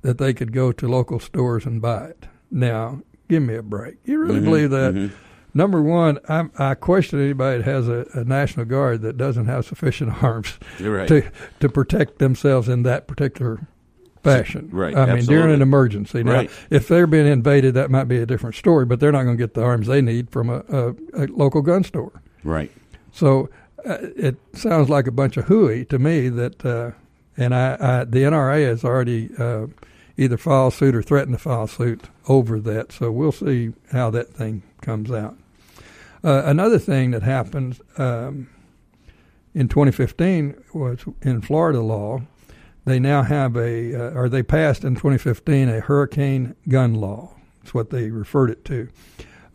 [0.01, 2.25] that they could go to local stores and buy it.
[2.49, 3.97] Now, give me a break.
[4.05, 4.93] You really Mhm, believe that?
[4.95, 5.11] mhm.
[5.53, 9.65] Number one, I, I question anybody that has a, a National Guard that doesn't have
[9.65, 11.07] sufficient arms right.
[11.07, 13.67] to to protect themselves in that particular
[14.23, 14.69] fashion.
[14.71, 16.23] Right, I mean, during an emergency.
[16.23, 16.51] Now, Right.
[16.69, 18.85] if they're being invaded, that might be a different story.
[18.85, 21.61] But they're not going to get the arms they need from a, a, a local
[21.61, 22.21] gun store.
[22.43, 22.71] Right.
[23.11, 23.49] So
[23.85, 26.91] uh, it sounds like a bunch of hooey to me that, uh,
[27.37, 29.67] and I, I the NRA has already uh,
[30.17, 32.91] either filed suit or threatened to file suit over that.
[32.91, 35.37] So we'll see how that thing comes out.
[36.23, 38.49] Uh, another thing that happened um,
[39.53, 42.21] in 2015 was in Florida law.
[42.85, 47.35] They now have a, uh, or they passed in 2015 a hurricane gun law.
[47.59, 48.89] That's what they referred it to.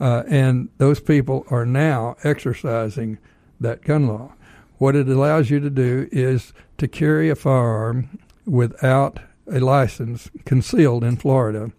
[0.01, 3.19] Uh, and those people are now exercising
[3.61, 4.33] that gun law.
[4.79, 11.05] What it allows you to do is to carry a firearm without a license concealed
[11.05, 11.71] in Florida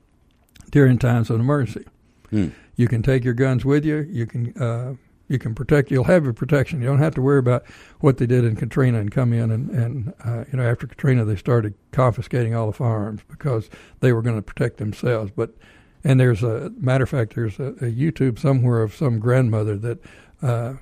[0.72, 1.86] during times of emergency.
[2.30, 2.50] Hmm.
[2.76, 4.08] You can take your guns with you.
[4.10, 4.96] You can uh,
[5.28, 5.90] you can protect.
[5.90, 6.82] You'll have your protection.
[6.82, 7.66] You don't have to worry about
[8.00, 11.26] what they did in Katrina and come in and and uh, you know after Katrina
[11.26, 13.70] they started confiscating all the firearms because
[14.02, 15.32] they were going to protect themselves.
[15.36, 15.56] But
[16.04, 20.00] and there's a matter of fact, there's a, a YouTube somewhere of some grandmother that
[20.42, 20.74] uh,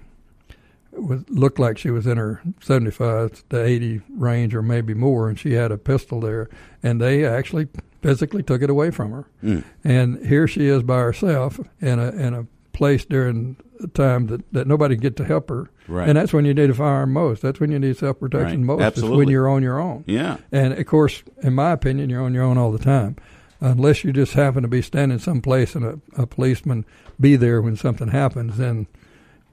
[0.92, 5.40] was looked like she was in her 75 to 80 range or maybe more, and
[5.40, 6.50] she had a pistol there,
[6.84, 7.70] and they actually
[8.04, 9.26] physically took it away from her.
[9.44, 9.64] Mm.
[9.84, 14.52] And here she is by herself in a in a place during a time that,
[14.52, 15.70] that nobody get to help her.
[15.88, 16.08] Right.
[16.10, 17.42] And that's when you need a firearm most.
[17.42, 18.78] That's when you need self protection right.
[18.78, 18.82] most.
[18.82, 19.16] Absolutely.
[19.16, 20.04] It's when you're on your own.
[20.06, 20.38] Yeah.
[20.52, 23.16] And of course, in my opinion, you're on your own all the time.
[23.62, 26.86] Unless you just happen to be standing someplace and a, a policeman
[27.18, 28.88] be there when something happens, then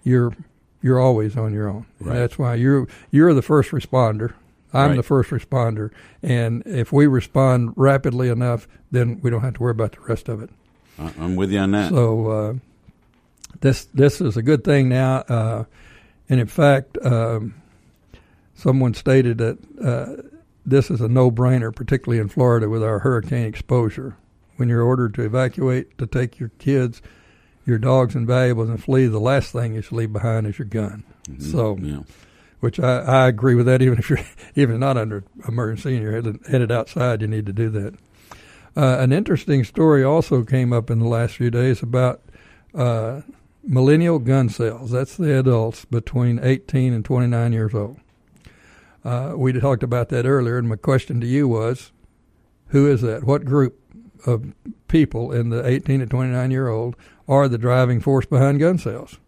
[0.02, 0.32] you're
[0.82, 1.86] you're always on your own.
[2.00, 2.14] Right.
[2.14, 4.34] That's why you're you're the first responder.
[4.72, 4.96] I'm Right.
[4.96, 5.90] the first responder,
[6.22, 10.28] and if we respond rapidly enough, then we don't have to worry about the rest
[10.28, 10.50] of it.
[10.98, 11.90] I- I'm with you on that.
[11.90, 12.54] So uh,
[13.60, 15.64] this this is a good thing now, uh,
[16.28, 17.54] and in fact, um,
[18.54, 20.22] someone stated that uh,
[20.64, 24.16] this is a no-brainer, particularly in Florida with our hurricane exposure.
[24.56, 27.00] When you're ordered to evacuate to take your kids,
[27.64, 30.66] your dogs, and valuables and flee, the last thing you should leave behind is your
[30.66, 31.02] gun.
[31.38, 32.00] So, yeah.
[32.60, 33.82] Which I, I agree with that.
[33.82, 34.20] Even if you're
[34.54, 37.94] even not under emergency and you're headed, headed outside, you need to do that.
[38.76, 42.22] Uh, an interesting story also came up in the last few days about
[42.74, 43.22] uh,
[43.64, 44.92] millennial gun sales.
[44.92, 47.98] That's the adults between 18 and 29 years old.
[49.04, 51.90] Uh, we talked about that earlier, and my question to you was,
[52.68, 53.24] who is that?
[53.24, 53.80] What group
[54.26, 54.52] of
[54.88, 56.94] people in the 18 to 29 year old
[57.26, 59.18] are the driving force behind gun sales?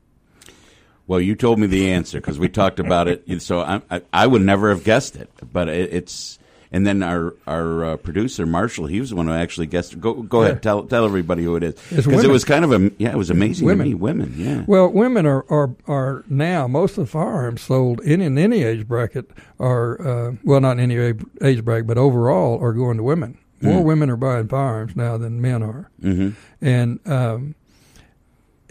[1.07, 3.43] Well, you told me the answer because we talked about it.
[3.43, 6.39] So I, I, I would never have guessed it, but it, it's.
[6.75, 10.01] And then our our uh, producer Marshall, he was the one who actually guessed.
[10.01, 10.47] Go go Yeah.
[10.49, 13.19] ahead, tell tell everybody who it is because it was kind of a yeah, it
[13.19, 13.85] was amazing Women.
[13.85, 13.95] to me.
[13.95, 14.65] Women, yeah.
[14.67, 18.89] Well, women are, are, are now most of the firearms sold in, in any age
[18.89, 20.97] bracket are uh, well not in any
[21.43, 23.37] age bracket, but overall are going to women.
[23.61, 26.31] More women are buying firearms now than men are, hmm
[26.63, 27.55] and um,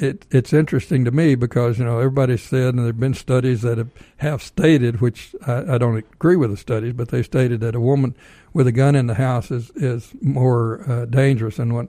[0.01, 3.77] it it's interesting to me because you know everybody said and there've been studies that
[3.77, 7.75] have, have stated, which I, I don't agree with the studies, but they stated that
[7.75, 8.15] a woman
[8.53, 11.87] with a gun in the house is is more uh, dangerous and what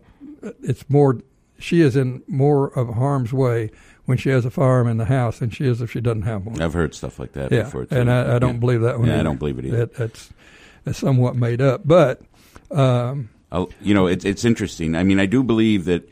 [0.62, 1.20] it's more
[1.59, 3.70] she is in more of harm's way
[4.05, 6.44] when she has a firearm in the house than she is if she doesn't have
[6.44, 6.61] one.
[6.61, 7.87] I've heard stuff like that yeah, before.
[7.87, 7.96] Too.
[7.96, 8.61] and I, I don't Yeah.
[8.61, 9.09] believe that one.
[9.09, 9.87] Yeah, I don't believe it either.
[9.87, 10.31] That's
[10.85, 12.20] that's somewhat made up, but
[12.70, 13.29] um,
[13.81, 14.94] you know, it's it's interesting.
[14.96, 16.09] I mean, I do believe that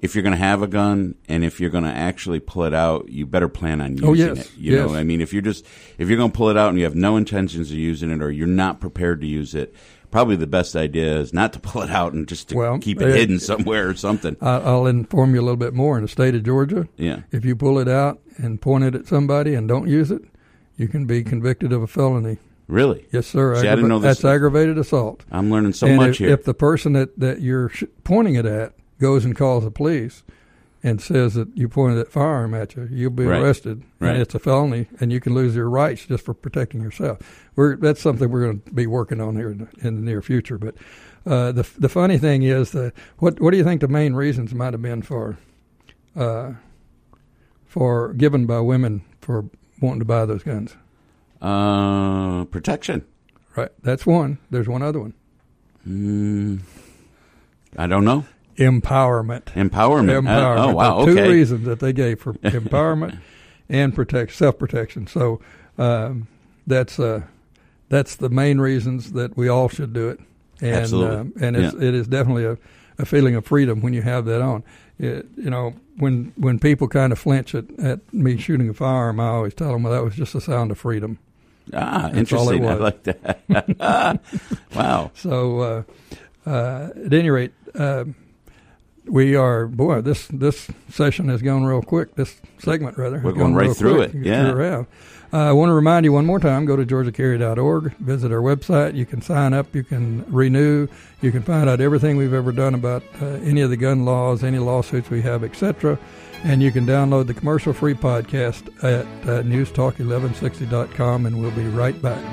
[0.00, 2.74] if you're going to have a gun and if you're going to actually pull it
[2.74, 4.50] out, you better plan on using Oh, yes, it.
[4.56, 4.88] You yes.
[4.90, 5.64] know, I mean, if you're just
[5.98, 8.22] if you're going to pull it out and you have no intentions of using it
[8.22, 9.74] or you're not prepared to use it,
[10.10, 13.00] probably the best idea is not to pull it out and just to Well, keep
[13.02, 14.36] it uh, hidden somewhere or something.
[14.40, 15.96] I'll inform you a little bit more.
[15.96, 17.22] In the state of Georgia, Yeah.
[17.30, 20.22] if you pull it out and point it at somebody and don't use it,
[20.76, 22.38] you can be convicted of a felony.
[22.68, 23.06] Really?
[23.10, 23.54] Yes, sir.
[23.60, 24.18] See, I didn't know this.
[24.18, 25.24] That's aggravated assault.
[25.30, 26.28] I'm learning so and much if, here.
[26.30, 30.22] if the person that, that you're sh- pointing it at goes and calls the police
[30.82, 33.42] and says that you pointed that firearm at you, you'll be Right.
[33.42, 33.82] arrested.
[33.98, 34.12] Right.
[34.12, 37.18] And it's a felony, and you can lose your rights just for protecting yourself.
[37.56, 40.22] We're, that's something we're going to be working on here in the, in the near
[40.22, 40.56] future.
[40.56, 40.76] But
[41.26, 44.54] uh, the the funny thing is, that what what do you think the main reasons
[44.54, 45.36] might have been for
[46.16, 46.52] uh,
[47.66, 49.46] for given by women for
[49.80, 50.76] wanting to buy those guns?
[51.42, 53.04] uh, protection.
[53.56, 54.38] Right, that's one.
[54.50, 55.14] There's one other one.
[55.86, 56.60] Mm,
[57.76, 58.24] I don't know.
[58.58, 59.44] Empowerment.
[59.46, 60.10] Empowerment.
[60.10, 60.64] Uh, empowerment.
[60.68, 60.98] oh wow.
[60.98, 61.14] Okay.
[61.14, 63.18] Two reasons that they gave for empowerment
[63.68, 65.06] and protect self protection.
[65.06, 65.40] So
[65.78, 66.26] um,
[66.66, 67.22] that's uh,
[67.88, 70.20] that's the main reasons that we all should do it.
[70.60, 71.16] And Absolutely.
[71.16, 72.58] um, and it's, it is definitely a,
[72.98, 74.64] a feeling of freedom when you have that on.
[74.98, 79.20] It, you know, when when people kind of flinch at, at me shooting a firearm,
[79.20, 81.18] I always tell them, well, that was just a sound of freedom.
[81.72, 82.66] Ah, That's interesting.
[82.66, 84.20] I like that.
[84.74, 85.10] wow.
[85.14, 85.82] So, uh,
[86.48, 88.04] uh, at any rate, uh,
[89.08, 90.00] we are boy.
[90.00, 92.14] This this session has gone real quick.
[92.14, 93.20] This segment rather.
[93.22, 94.14] We're going right through quick.
[94.14, 94.50] it, yeah.
[94.50, 94.86] sure.
[95.30, 96.64] Uh, I want to remind you one more time.
[96.64, 97.94] Go to georgiacarry.org.
[97.96, 98.94] Visit our website.
[98.94, 99.74] You can sign up.
[99.74, 100.88] You can renew.
[101.20, 104.42] You can find out everything we've ever done about uh, any of the gun laws,
[104.42, 105.98] any lawsuits we have, etc.
[106.44, 111.26] And you can download the commercial-free podcast at uh, newstalk1160.com.
[111.26, 112.24] And we'll be right back.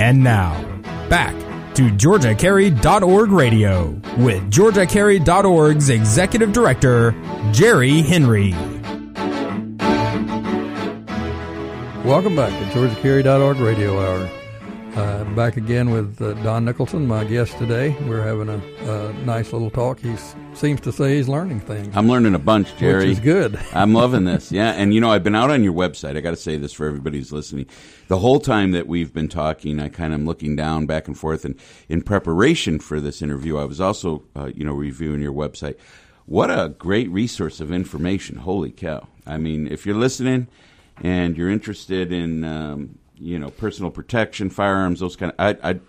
[0.00, 0.54] And now,
[1.10, 1.34] back
[1.74, 7.14] to GeorgiaCarry.org radio with GeorgiaCarry.org's Executive Director,
[7.52, 8.52] Jerry Henry.
[12.02, 14.39] Welcome back to GeorgiaCarry.org Radio Hour.
[14.96, 17.96] Uh, back again with uh, Don Nicholson, my guest today.
[18.08, 18.60] We're having a,
[18.90, 20.00] a nice little talk.
[20.00, 20.16] He
[20.52, 21.96] seems to say he's learning things.
[21.96, 23.06] I'm learning a bunch, Jerry.
[23.06, 23.60] Which is good.
[23.72, 24.50] I'm loving this.
[24.50, 26.16] Yeah, and you know, I've been out on your website.
[26.16, 27.66] I got to say this for everybody who's listening.
[28.08, 31.16] The whole time that we've been talking, I kind of am looking down back and
[31.16, 31.54] forth, and
[31.88, 35.76] in preparation for this interview, I was also, uh, you know, reviewing your website.
[36.26, 38.38] What a great resource of information!
[38.38, 39.06] Holy cow!
[39.24, 40.48] I mean, if you're listening
[41.02, 45.36] and you're interested in um, you know personal protection, firearms, those kind of.
[45.38, 45.80] I'd, I'd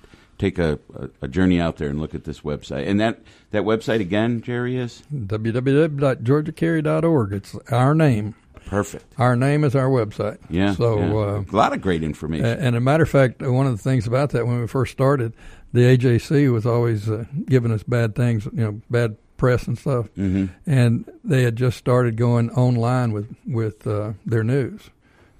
[0.42, 0.80] take a,
[1.22, 2.88] a, journey out there and look at this website.
[2.88, 3.20] And that
[3.52, 7.34] that website again, Jerry is www.georgiacarry.org.
[7.34, 8.34] It's our name.
[8.66, 9.06] Perfect.
[9.18, 10.40] Our name is our website.
[10.50, 10.74] Yeah.
[10.76, 11.14] So yeah.
[11.14, 12.46] Uh, a lot of great information.
[12.46, 15.34] And a matter of fact, one of the things about that when we first started,
[15.74, 20.08] the AJC was always uh, giving us bad things, you know, bad press and stuff.
[20.18, 20.48] Mm-hmm.
[20.66, 24.90] And they had just started going online with with uh, their news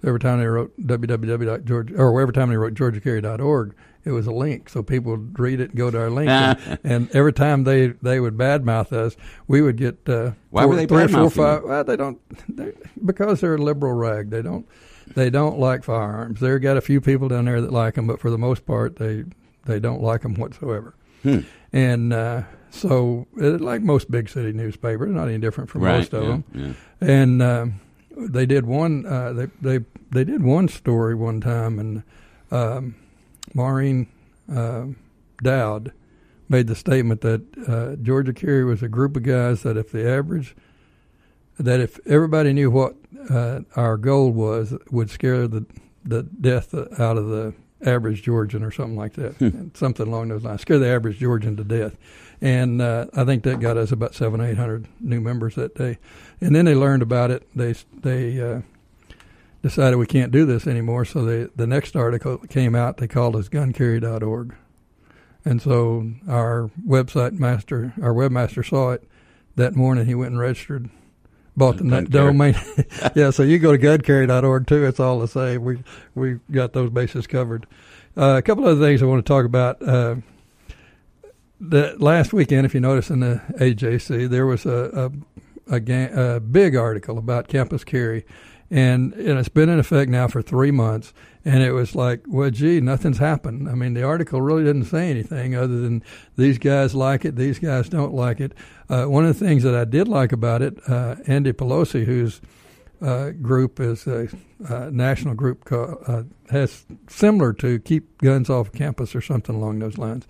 [0.04, 4.70] every time they wrote www.georgia or every time they wrote georgiacarry.org, it was a link,
[4.70, 6.30] so people would read it and go to our link.
[6.30, 9.16] and, and, every time they they would badmouth us,
[9.48, 11.64] we would get uh, why four, were they three, four, five.
[11.64, 12.74] Well, they don't they,
[13.06, 14.32] because they're a liberal rag.
[14.32, 14.68] They don't
[15.16, 16.40] they don't like firearms.
[16.40, 18.96] They've got a few people down there that like them, but for the most part,
[18.96, 19.26] they
[19.66, 20.96] they don't like them whatsoever.
[21.24, 21.40] Hmm.
[21.72, 26.14] And uh, so, it, like most big city newspapers, not any different from right, most
[26.14, 26.44] of yeah, them.
[27.02, 27.08] Yeah.
[27.08, 27.66] And uh,
[28.18, 29.06] they did one.
[29.06, 32.04] Uh, they they they did one story one time, and
[32.52, 32.96] um,
[33.54, 34.08] Maureen
[34.54, 34.86] uh,
[35.44, 35.92] Dowd
[36.50, 40.08] made the statement that uh, Georgia Carry was a group of guys that if the
[40.08, 40.56] average
[41.58, 42.96] that if everybody knew what
[43.30, 45.66] uh, our goal was, would scare the
[46.04, 47.54] the death out of the
[47.84, 49.68] average Georgian or something like that, hmm.
[49.74, 50.62] something along those lines.
[50.62, 51.96] Scare the average Georgian to death,
[52.42, 56.00] and uh, I think that got us about seven, eight hundred new members that day.
[56.42, 57.48] And then they learned about it.
[57.56, 58.62] They they uh,
[59.62, 61.06] decided we can't do this anymore.
[61.06, 64.56] So they, the next article that came out, they called us guncarry.org.
[65.44, 69.08] And so our website master, our webmaster saw it
[69.56, 70.06] that morning.
[70.06, 70.90] He went and registered,
[71.56, 72.56] bought the net domain.
[73.16, 74.86] yeah, so you go to guncarry.org too.
[74.86, 75.64] It's all the same.
[75.64, 75.84] We
[76.16, 77.66] we got those bases covered.
[78.16, 79.82] Uh, a couple other things I want to talk about.
[79.82, 80.16] Uh,
[81.62, 85.12] the last weekend, if you notice in the AJC, there was a,
[85.70, 88.26] a, a, a big article about campus carry,
[88.72, 91.14] and, and it's been in effect now for three months.
[91.46, 93.70] And it was like, well, gee, nothing's happened.
[93.70, 96.04] I mean, the article really didn't say anything other than
[96.36, 98.54] these guys like it, these guys don't like it.
[98.90, 102.42] Uh, one of the things that I did like about it, uh, Andy Pelosi, whose
[103.02, 104.30] uh, group is a,
[104.92, 109.98] national group, called, uh, has similar to Keep Guns Off Campus or something along those
[109.98, 110.28] lines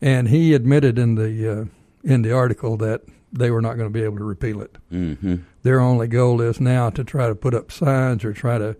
[0.00, 1.64] and he admitted in the uh,
[2.02, 4.76] in the article that they were not going to be able to repeal it.
[4.92, 5.36] Mm-hmm.
[5.62, 8.76] Their only goal is now to try to put up signs or try to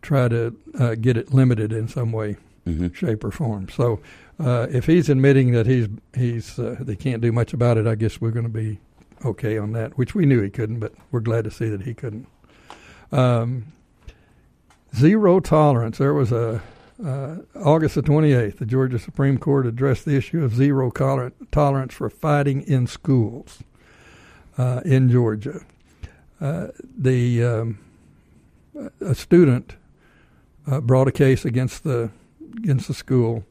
[0.00, 2.92] try to uh, get it limited in some way, mm-hmm.
[2.92, 3.68] shape, or form.
[3.68, 4.00] So,
[4.40, 7.94] uh, if he's admitting that he's he's uh, they can't do much about it, I
[7.94, 8.80] guess we're going to be
[9.24, 9.96] okay on that.
[9.96, 12.26] Which we knew he couldn't, but we're glad to see that he couldn't.
[13.12, 13.66] Um,
[14.96, 15.98] zero tolerance.
[15.98, 16.62] There was a
[17.04, 22.08] uh, August the 28th, the Georgia Supreme Court addressed the issue of zero tolerance for
[22.08, 23.62] fighting in schools
[24.56, 25.60] uh, in Georgia.
[26.40, 27.78] Uh, the um,
[29.00, 29.76] a student
[30.66, 32.10] uh, brought a case against the
[32.56, 33.44] against the school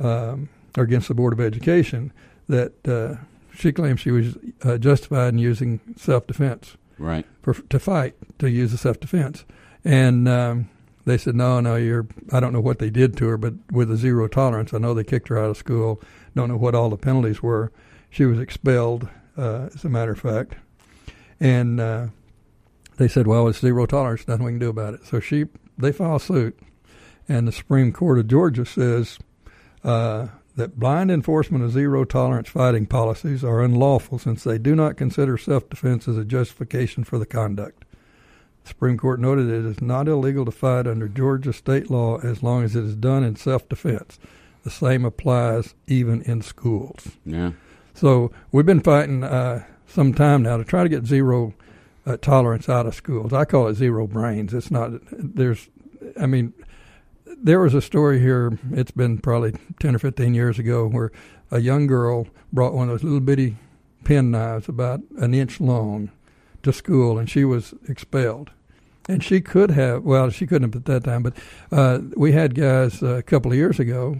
[0.00, 2.12] um, or against the Board of Education
[2.48, 3.16] that uh,
[3.54, 6.76] she claimed she was uh, justified in using self defense.
[6.98, 7.26] Right.
[7.42, 9.44] For, to fight to use the self defense,
[9.84, 10.68] and um,
[11.06, 13.90] they said, no, no, you're, I don't know what they did to her, but with
[13.92, 16.02] a zero tolerance, I know they kicked her out of school.
[16.34, 17.72] Don't know what all the penalties were.
[18.10, 20.56] She was expelled, uh, as a matter of fact.
[21.38, 22.08] And uh,
[22.96, 25.06] they said, well, it's zero tolerance, nothing we can do about it.
[25.06, 25.44] So she,
[25.78, 26.58] they file suit.
[27.28, 29.18] And the Supreme Court of Georgia says
[29.84, 30.26] uh,
[30.56, 35.38] that blind enforcement of zero tolerance fighting policies are unlawful since they do not consider
[35.38, 37.84] self defense as a justification for the conduct.
[38.66, 42.42] The Supreme Court noted it is not illegal to fight under Georgia state law as
[42.42, 44.18] long as it is done in self defense.
[44.64, 47.12] The same applies even in schools.
[47.24, 47.52] Yeah.
[47.94, 51.54] So we've been fighting uh, some time now to try to get zero
[52.06, 53.32] uh, tolerance out of schools.
[53.32, 54.52] I call it zero brains.
[54.52, 55.68] It's not, there's,
[56.20, 56.52] I mean,
[57.24, 61.12] there was a story here, it's been probably 10 or 15 years ago, where
[61.52, 63.58] a young girl brought one of those little bitty
[64.02, 66.10] pen knives about an inch long
[66.64, 68.50] to school and she was expelled
[69.08, 70.02] and she could have.
[70.04, 71.34] Well, she couldn't have at that time, but
[71.72, 74.18] uh, we had guys uh, a couple of years ago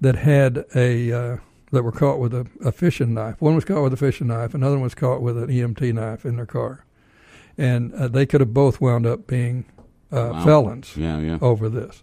[0.00, 1.36] that had a uh,
[1.72, 3.40] that were caught with a, a fishing knife.
[3.40, 4.54] One was caught with a fishing knife.
[4.54, 6.84] Another one was caught with an EMT knife in their car,
[7.56, 9.64] and uh, they could have both wound up being
[10.12, 10.44] uh, Wow.
[10.44, 11.38] felons Yeah, yeah.
[11.40, 12.02] over this.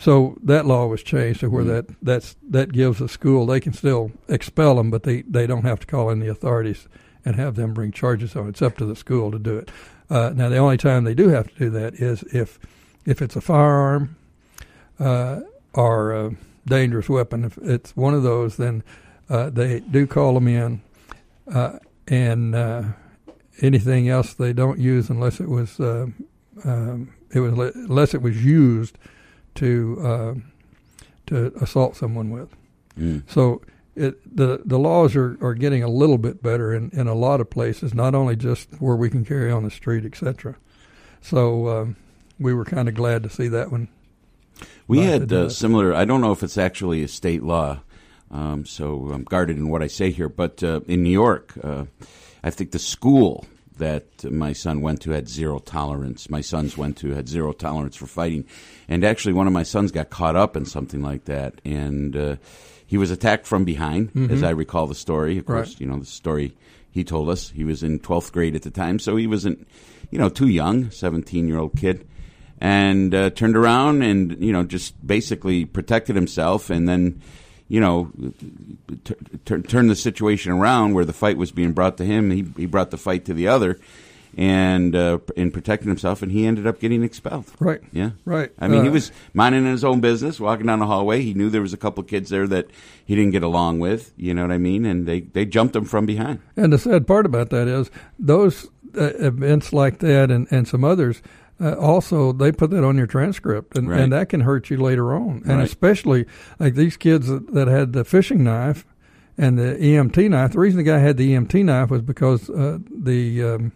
[0.00, 1.68] So that law was changed to where Mm.
[1.68, 5.64] that that's that gives the school they can still expel them, but they they don't
[5.64, 6.86] have to call in the authorities
[7.24, 8.46] and have them bring charges on.
[8.46, 8.50] it.
[8.50, 9.70] It's up to the school to do it.
[10.10, 12.58] Uh, now the only time they do have to do that is if
[13.04, 14.16] if it's a firearm
[14.98, 15.40] uh,
[15.74, 16.36] or a
[16.66, 17.44] dangerous weapon.
[17.44, 18.82] If it's one of those, then
[19.28, 20.82] uh, they do call them in,
[21.52, 22.82] uh, and uh,
[23.60, 26.06] anything else they don't use unless it was uh,
[26.64, 28.98] um, it was le- unless it was used
[29.56, 30.34] to uh,
[31.26, 32.48] to assault someone with.
[32.98, 33.22] Mm.
[33.28, 33.62] So
[33.98, 37.40] it, the the laws are, are getting a little bit better in, in a lot
[37.40, 40.56] of places, not only just where we can carry on the street, etc.
[41.20, 41.96] So um,
[42.38, 43.88] we were kind of glad to see that one.
[44.86, 45.94] We had uh, similar.
[45.94, 47.80] I don't know if it's actually a state law,
[48.30, 50.28] um, so I'm guarded in what I say here.
[50.28, 51.84] But uh, in New York, uh,
[52.42, 53.46] I think the school
[53.78, 56.28] that my son went to had zero tolerance.
[56.28, 58.44] My sons went to had zero tolerance for fighting,
[58.88, 62.36] and actually, one of my sons got caught up in something like that, and uh,
[62.88, 65.38] he was attacked from behind, as I recall the story.
[65.38, 65.74] Of course, Mm-hmm.
[65.74, 65.80] Right.
[65.80, 66.56] you know the story
[66.90, 67.50] he told us.
[67.50, 69.68] He was in 12th grade at the time, so he wasn't,
[70.10, 72.04] you know, too young, 17 year old kid
[72.60, 77.22] and uh, turned around and you know just basically protected himself and then
[77.68, 78.10] you know
[79.04, 79.14] t-
[79.44, 82.66] t- turned the situation around where the fight was being brought to him he, he
[82.66, 83.78] brought the fight to the other
[84.36, 87.80] and uh, and protected himself and he ended up getting expelled Right.
[87.92, 88.50] yeah Right.
[88.58, 91.22] I mean, he Uh, was minding his own business, walking down the hallway.
[91.22, 92.66] He knew there was a couple kids there that
[93.04, 94.12] he didn't get along with.
[94.16, 94.84] You know what I mean?
[94.84, 96.40] And they, they jumped him from behind.
[96.56, 100.84] And the sad part about that is those uh, events like that and, and some
[100.84, 101.22] others,
[101.60, 104.00] uh, also they put that on your transcript, and, Right.
[104.00, 105.42] and that can hurt you later on.
[105.46, 105.64] And Right.
[105.64, 106.26] especially
[106.60, 108.84] like these kids that, that had the fishing knife
[109.36, 110.52] and the EMT knife.
[110.52, 113.72] The reason the guy had the EMT knife was because uh, the um,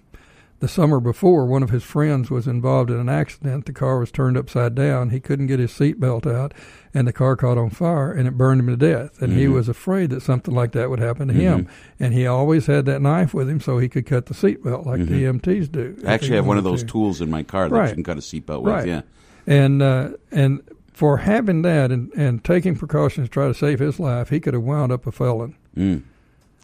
[0.62, 3.66] the summer before, one of his friends was involved in an accident.
[3.66, 5.10] The car was turned upside down.
[5.10, 6.54] He couldn't get his seatbelt out,
[6.94, 9.20] and the car caught on fire, and it burned him to death.
[9.20, 9.54] And he Mhm.
[9.54, 11.66] was afraid that something like that would happen to him.
[11.98, 15.04] And he always had that knife with him so he could cut the seatbelt like
[15.04, 15.96] the EMTs do.
[16.06, 16.86] I actually have one of those to.
[16.88, 17.88] tools in my car that Right.
[17.88, 18.72] you can cut a seatbelt with.
[18.72, 18.86] Right.
[18.86, 19.02] Yeah.
[19.48, 20.60] And uh, and
[20.92, 24.54] for having that and, and taking precautions to try to save his life, he could
[24.54, 25.56] have wound up a felon.
[25.76, 26.02] Mm.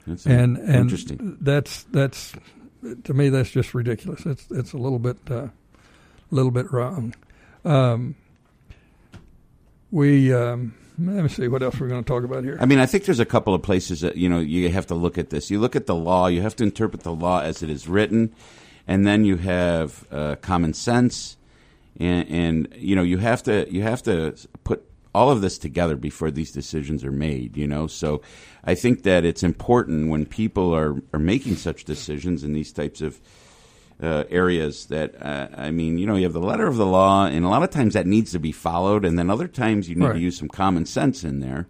[0.07, 1.37] That's and and interesting.
[1.41, 2.33] That's that's
[3.05, 4.25] to me that's just ridiculous.
[4.27, 5.49] It's it's a little bit uh,
[6.31, 7.15] little bit wrong.
[7.65, 8.15] Um,
[9.91, 12.59] we um, let me see what else we're going to talk about here.
[12.61, 14.95] I mean, I think there's a couple of places that you know you have to
[14.95, 15.51] look at this.
[15.51, 16.27] You look at the law.
[16.27, 18.35] You have to interpret the law as it is written,
[18.87, 21.37] and then you have uh, common sense,
[21.99, 24.85] and, and you know you have to you have to put
[25.19, 27.51] all of this together before these decisions are made.
[27.63, 28.23] You know, so
[28.73, 33.01] I think that it's important when people are are making such decisions in these types
[33.09, 33.13] of
[34.01, 37.27] uh, areas that uh, I mean, you know, you have the letter of the law,
[37.27, 39.97] and a lot of times that needs to be followed, and then other times you
[39.97, 40.13] need Right.
[40.15, 41.67] to use some common sense in there,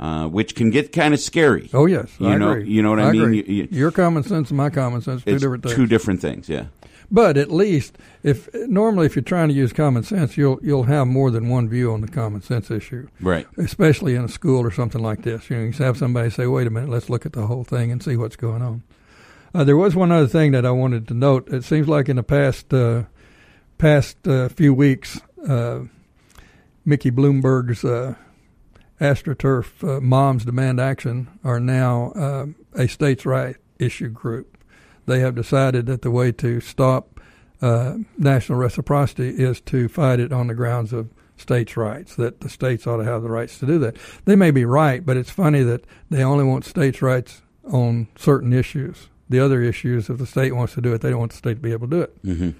[0.00, 1.68] uh, which can get kind of scary.
[1.74, 2.70] oh yes, you I know, agree.
[2.74, 3.22] you know what I, mean.
[3.22, 3.36] agree.
[3.46, 5.74] You- you- Your common sense and my common sense two it's different things.
[5.74, 6.48] two different things.
[6.48, 6.66] Yeah,
[7.10, 11.06] But at least if normally if you're trying to use common sense, you'll you'll have
[11.06, 13.08] more than one view on the common sense issue.
[13.20, 13.46] right.
[13.56, 15.48] especially in a school or something like this.
[15.48, 17.90] You know, you have somebody say, "Wait a minute, let's look at the whole thing
[17.90, 18.82] and see what's going on."
[19.54, 21.48] Uh, there was one other thing that I wanted to note.
[21.48, 23.04] It seems like in the past uh,
[23.78, 25.80] past uh, few weeks, uh,
[26.84, 28.16] Mickey Bloomberg's uh,
[29.00, 34.57] AstroTurf uh, Moms Demand Action are now a states' right issue group.
[35.08, 37.18] They have decided that the way to stop
[37.62, 42.48] uh, national reciprocity is to fight it on the grounds of states' rights, that the
[42.48, 43.96] states ought to have the rights to do that.
[44.26, 48.52] They may be right, but it's funny that they only want states' rights on certain
[48.52, 49.08] issues.
[49.30, 51.54] The other issues, if the state wants to do it, they don't want the state
[51.54, 52.16] to be able to do it.
[52.22, 52.50] hmm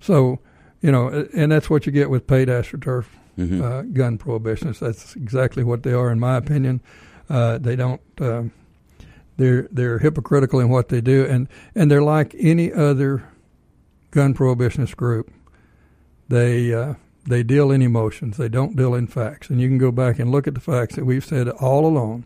[0.00, 0.40] So,
[0.80, 4.80] you know, and that's what you get with paid astroturf hmm uh, gun prohibitionists.
[4.80, 6.80] That's exactly what they are, in my opinion.
[7.30, 8.00] Uh, they don't.
[8.20, 8.44] Uh,
[9.36, 13.24] they're they're hypocritical in what they do, and and they're like any other
[14.10, 15.30] gun prohibitionist group.
[16.28, 18.36] They uh, they deal in emotions.
[18.36, 19.50] They don't deal in facts.
[19.50, 22.24] And you can go back and look at the facts that we've said all along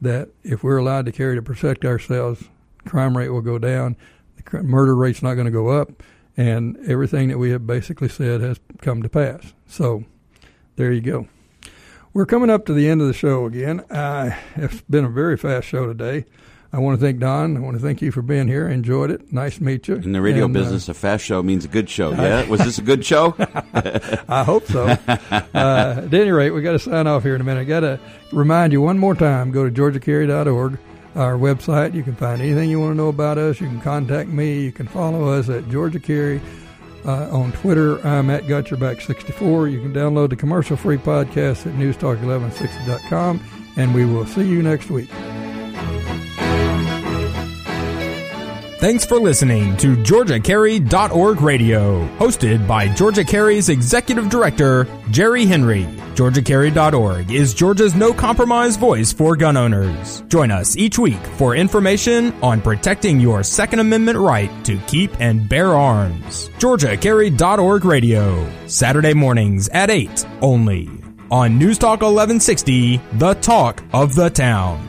[0.00, 2.44] that if we're allowed to carry to protect ourselves,
[2.84, 3.96] crime rate will go down.
[4.36, 6.02] The murder rate's not going to go up,
[6.36, 9.52] and everything that we have basically said has come to pass.
[9.66, 10.04] So
[10.76, 11.28] there you go.
[12.12, 13.80] We're coming up to the end of the show again.
[13.90, 16.24] Uh, it's been a very fast show today.
[16.72, 17.56] I want to thank Don.
[17.56, 18.68] I want to thank you for being here.
[18.68, 19.32] I enjoyed it.
[19.32, 19.94] Nice to meet you.
[19.96, 22.10] In the radio And, uh, business, a fast show means a good show.
[22.10, 23.34] Yeah, was this a good show?
[24.28, 24.86] I hope so.
[24.86, 25.22] uh,
[25.54, 27.60] at any rate, we got to sign off here in a minute.
[27.60, 27.98] I got to
[28.32, 29.50] remind you one more time.
[29.50, 30.78] Go to georgiacarry.org,
[31.14, 31.94] our website.
[31.94, 33.60] You can find anything you want to know about us.
[33.60, 34.60] You can contact me.
[34.60, 36.00] You can follow us at Georgia
[37.04, 39.72] Uh, on Twitter, I'm at GotYourBack64.
[39.72, 43.40] You can download the commercial free podcast at newstalk1160.com,
[43.76, 45.08] and we will see you next week.
[48.78, 55.82] Thanks for listening to GeorgiaCarry.org Radio, hosted by Georgia Carry's Executive Director, Jerry Henry.
[56.14, 60.20] GeorgiaCarry.org is Georgia's no compromise voice for gun owners.
[60.28, 65.48] Join us each week for information on protecting your Second Amendment right to keep and
[65.48, 66.48] bear arms.
[66.60, 70.88] GeorgiaCarry.org Radio, Saturday mornings at 8 only
[71.32, 74.87] on News Talk 1160, the talk of the town.